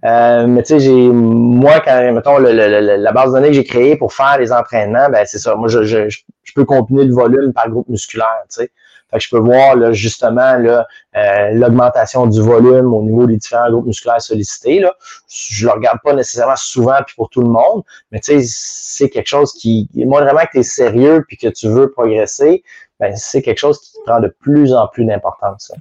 [0.04, 3.96] Euh, mais tu sais, j'ai moi, quand mettons la base de données que j'ai créée
[3.96, 5.56] pour faire les entraînements, ben c'est ça.
[5.56, 8.44] Moi, je, je, je, peux combiner le volume par groupe musculaire.
[8.50, 8.72] Tu sais.
[9.12, 13.70] Fait que je peux voir là, justement euh, l'augmentation du volume au niveau des différents
[13.70, 14.80] groupes musculaires sollicités.
[14.80, 14.96] Là.
[15.30, 19.10] Je le regarde pas nécessairement souvent puis pour tout le monde, mais tu sais, c'est
[19.10, 19.90] quelque chose qui.
[19.96, 22.64] Moi, vraiment que tu es sérieux puis que tu veux progresser,
[23.00, 25.72] ben, c'est quelque chose qui prend de plus en plus d'importance.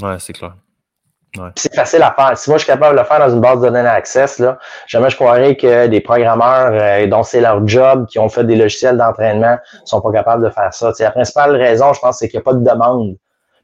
[0.00, 0.54] Ouais, c'est clair.
[1.54, 2.36] C'est facile à faire.
[2.36, 4.58] Si moi je suis capable de le faire dans une base de données Access, là,
[4.86, 8.56] jamais je croirais que des programmeurs euh, dont c'est leur job, qui ont fait des
[8.56, 10.92] logiciels d'entraînement, sont pas capables de faire ça.
[10.98, 13.16] la principale raison, je pense, c'est qu'il n'y a pas de demande.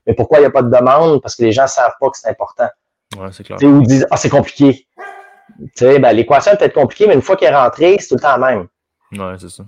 [0.07, 1.21] Mais pourquoi il n'y a pas de demande?
[1.21, 2.69] Parce que les gens ne savent pas que c'est important.
[3.19, 3.59] Ouais, c'est clair.
[3.61, 4.87] ils disent Ah, c'est compliqué.
[5.81, 8.37] Ben, l'équation est peut-être compliquée, mais une fois qu'elle est rentrée, c'est tout le temps
[8.37, 8.67] la même.
[9.13, 9.65] Ouais, c'est ça.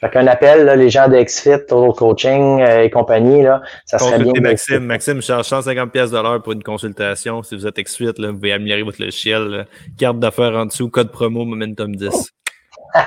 [0.00, 3.98] Fait qu'un appel, là, les gens de XFIT, Total Coaching euh, et compagnie, là, ça
[3.98, 4.32] serait bien.
[4.40, 4.86] Maxime.
[4.86, 7.42] Maxime charge 150 pièces de l'heure pour une consultation.
[7.42, 9.66] Si vous êtes XFIT, là, vous pouvez améliorer votre logiciel.
[9.98, 12.32] Carte d'affaires en dessous, code promo Momentum 10.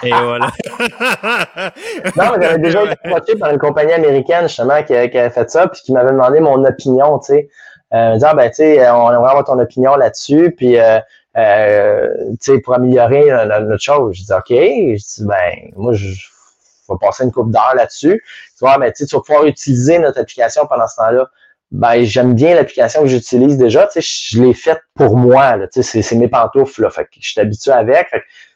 [0.04, 0.52] Et voilà.
[2.16, 5.68] non, j'avais déjà été approché par une compagnie américaine, justement, qui, qui avait fait ça,
[5.68, 7.50] puis qui m'avait demandé mon opinion, tu sais.
[7.94, 11.00] Euh, disant, ben, tu sais, on aimerait avoir ton opinion là-dessus, puis, euh,
[11.38, 12.08] euh,
[12.40, 14.16] tu sais, pour améliorer notre chose.
[14.16, 14.50] Je dis, OK.
[14.50, 16.14] Je dis, ben, moi, je
[16.98, 18.24] passer une coupe d'heure là-dessus.
[18.58, 21.30] Tu vois, mais tu vas pouvoir utiliser notre application pendant ce temps-là.
[21.72, 23.88] Ben, j'aime bien l'application que j'utilise déjà.
[23.88, 25.58] Tu sais, je l'ai faite pour moi.
[25.74, 26.84] Tu sais, c'est mes pantoufles.
[26.84, 28.08] Là, fait que je suis habitué avec.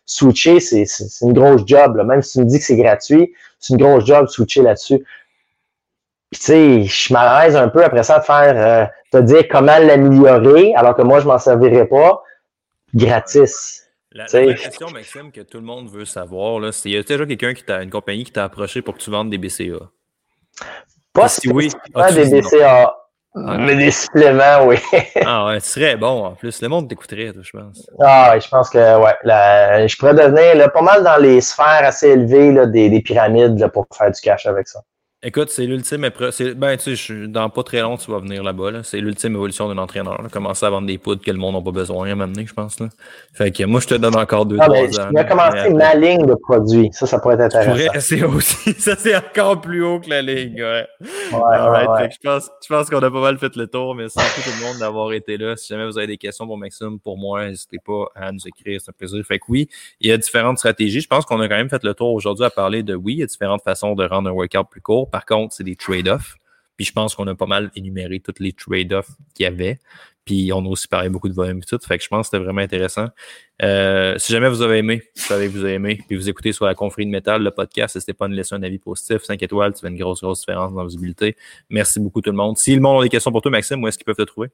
[0.05, 0.85] Switcher, c'est
[1.21, 1.97] une grosse job.
[1.97, 2.03] Là.
[2.03, 5.03] Même si tu me dis que c'est gratuit, c'est une grosse job switcher là-dessus.
[6.31, 9.77] Puis tu sais, je m'arrête un peu après ça de faire euh, te dire comment
[9.79, 12.21] l'améliorer, alors que moi, je m'en servirais pas
[12.93, 13.86] gratis.
[14.17, 17.53] La, la question, Maxime, que tout le monde veut savoir, c'est y a déjà quelqu'un
[17.53, 19.91] qui t'a une compagnie qui t'a approché pour que tu vendes des BCA?
[21.13, 22.95] Pas si oui, pas des BCA.
[23.35, 24.77] Mais des suppléments, oui.
[25.23, 26.59] ah ouais, tu serais bon en plus.
[26.63, 27.87] Le monde t'écouterait, je pense.
[27.99, 29.87] Ah ouais, je pense que ouais.
[29.87, 33.59] je pourrais devenir là, pas mal dans les sphères assez élevées là, des, des pyramides
[33.59, 34.81] là, pour faire du cash avec ça.
[35.23, 36.31] Écoute, c'est l'ultime épreuve.
[36.57, 38.83] Ben, tu sais, dans pas très long, tu vas venir là-bas.
[38.83, 40.21] C'est l'ultime évolution d'un entraîneur.
[40.31, 42.79] Commencer à vendre des poudres que le monde n'a pas besoin à m'amener, je pense.
[42.79, 42.89] Là.
[43.33, 45.07] Fait que moi, je te donne encore deux, ah, ben, ans.
[45.09, 46.89] Tu vas commencer ma ligne de produits.
[46.91, 47.99] Ça, ça pourrait être intéressant.
[47.99, 50.53] C'est aussi, ça, c'est encore plus haut que la ligne.
[50.53, 50.87] Ouais.
[51.33, 53.95] ouais, ouais, je pense, je pense qu'on a pas mal fait le tour.
[53.95, 55.57] mais Merci tout le monde d'avoir été là.
[55.57, 58.79] Si jamais vous avez des questions pour Maxime, pour moi, n'hésitez pas à nous écrire.
[58.79, 59.25] C'est un plaisir.
[59.25, 59.67] Fait que oui,
[59.99, 61.01] il y a différentes stratégies.
[61.01, 63.19] Je pense qu'on a quand même fait le tour aujourd'hui à parler de oui, il
[63.21, 65.06] y a différentes façons de rendre un workout plus court.
[65.11, 66.35] Par contre, c'est des trade-offs.
[66.75, 69.79] Puis je pense qu'on a pas mal énuméré tous les trade-offs qu'il y avait.
[70.25, 71.79] Puis on a aussi parlé beaucoup de volume et tout.
[71.79, 73.07] Fait que je pense que c'était vraiment intéressant.
[73.63, 76.51] Euh, si jamais vous avez aimé, vous savez que vous avez aimé, puis vous écoutez
[76.51, 79.23] sur la confrérie de métal, le podcast, n'hésitez pas à nous laisser un avis positif.
[79.23, 81.35] 5 étoiles, tu fais une grosse, grosse différence dans la visibilité.
[81.69, 82.57] Merci beaucoup tout le monde.
[82.57, 84.49] Si le monde a des questions pour toi, Maxime, où est-ce qu'ils peuvent te trouver?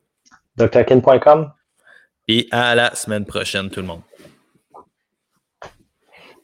[0.56, 1.51] drkin.com.
[2.28, 4.01] Et à la semaine prochaine, tout le monde.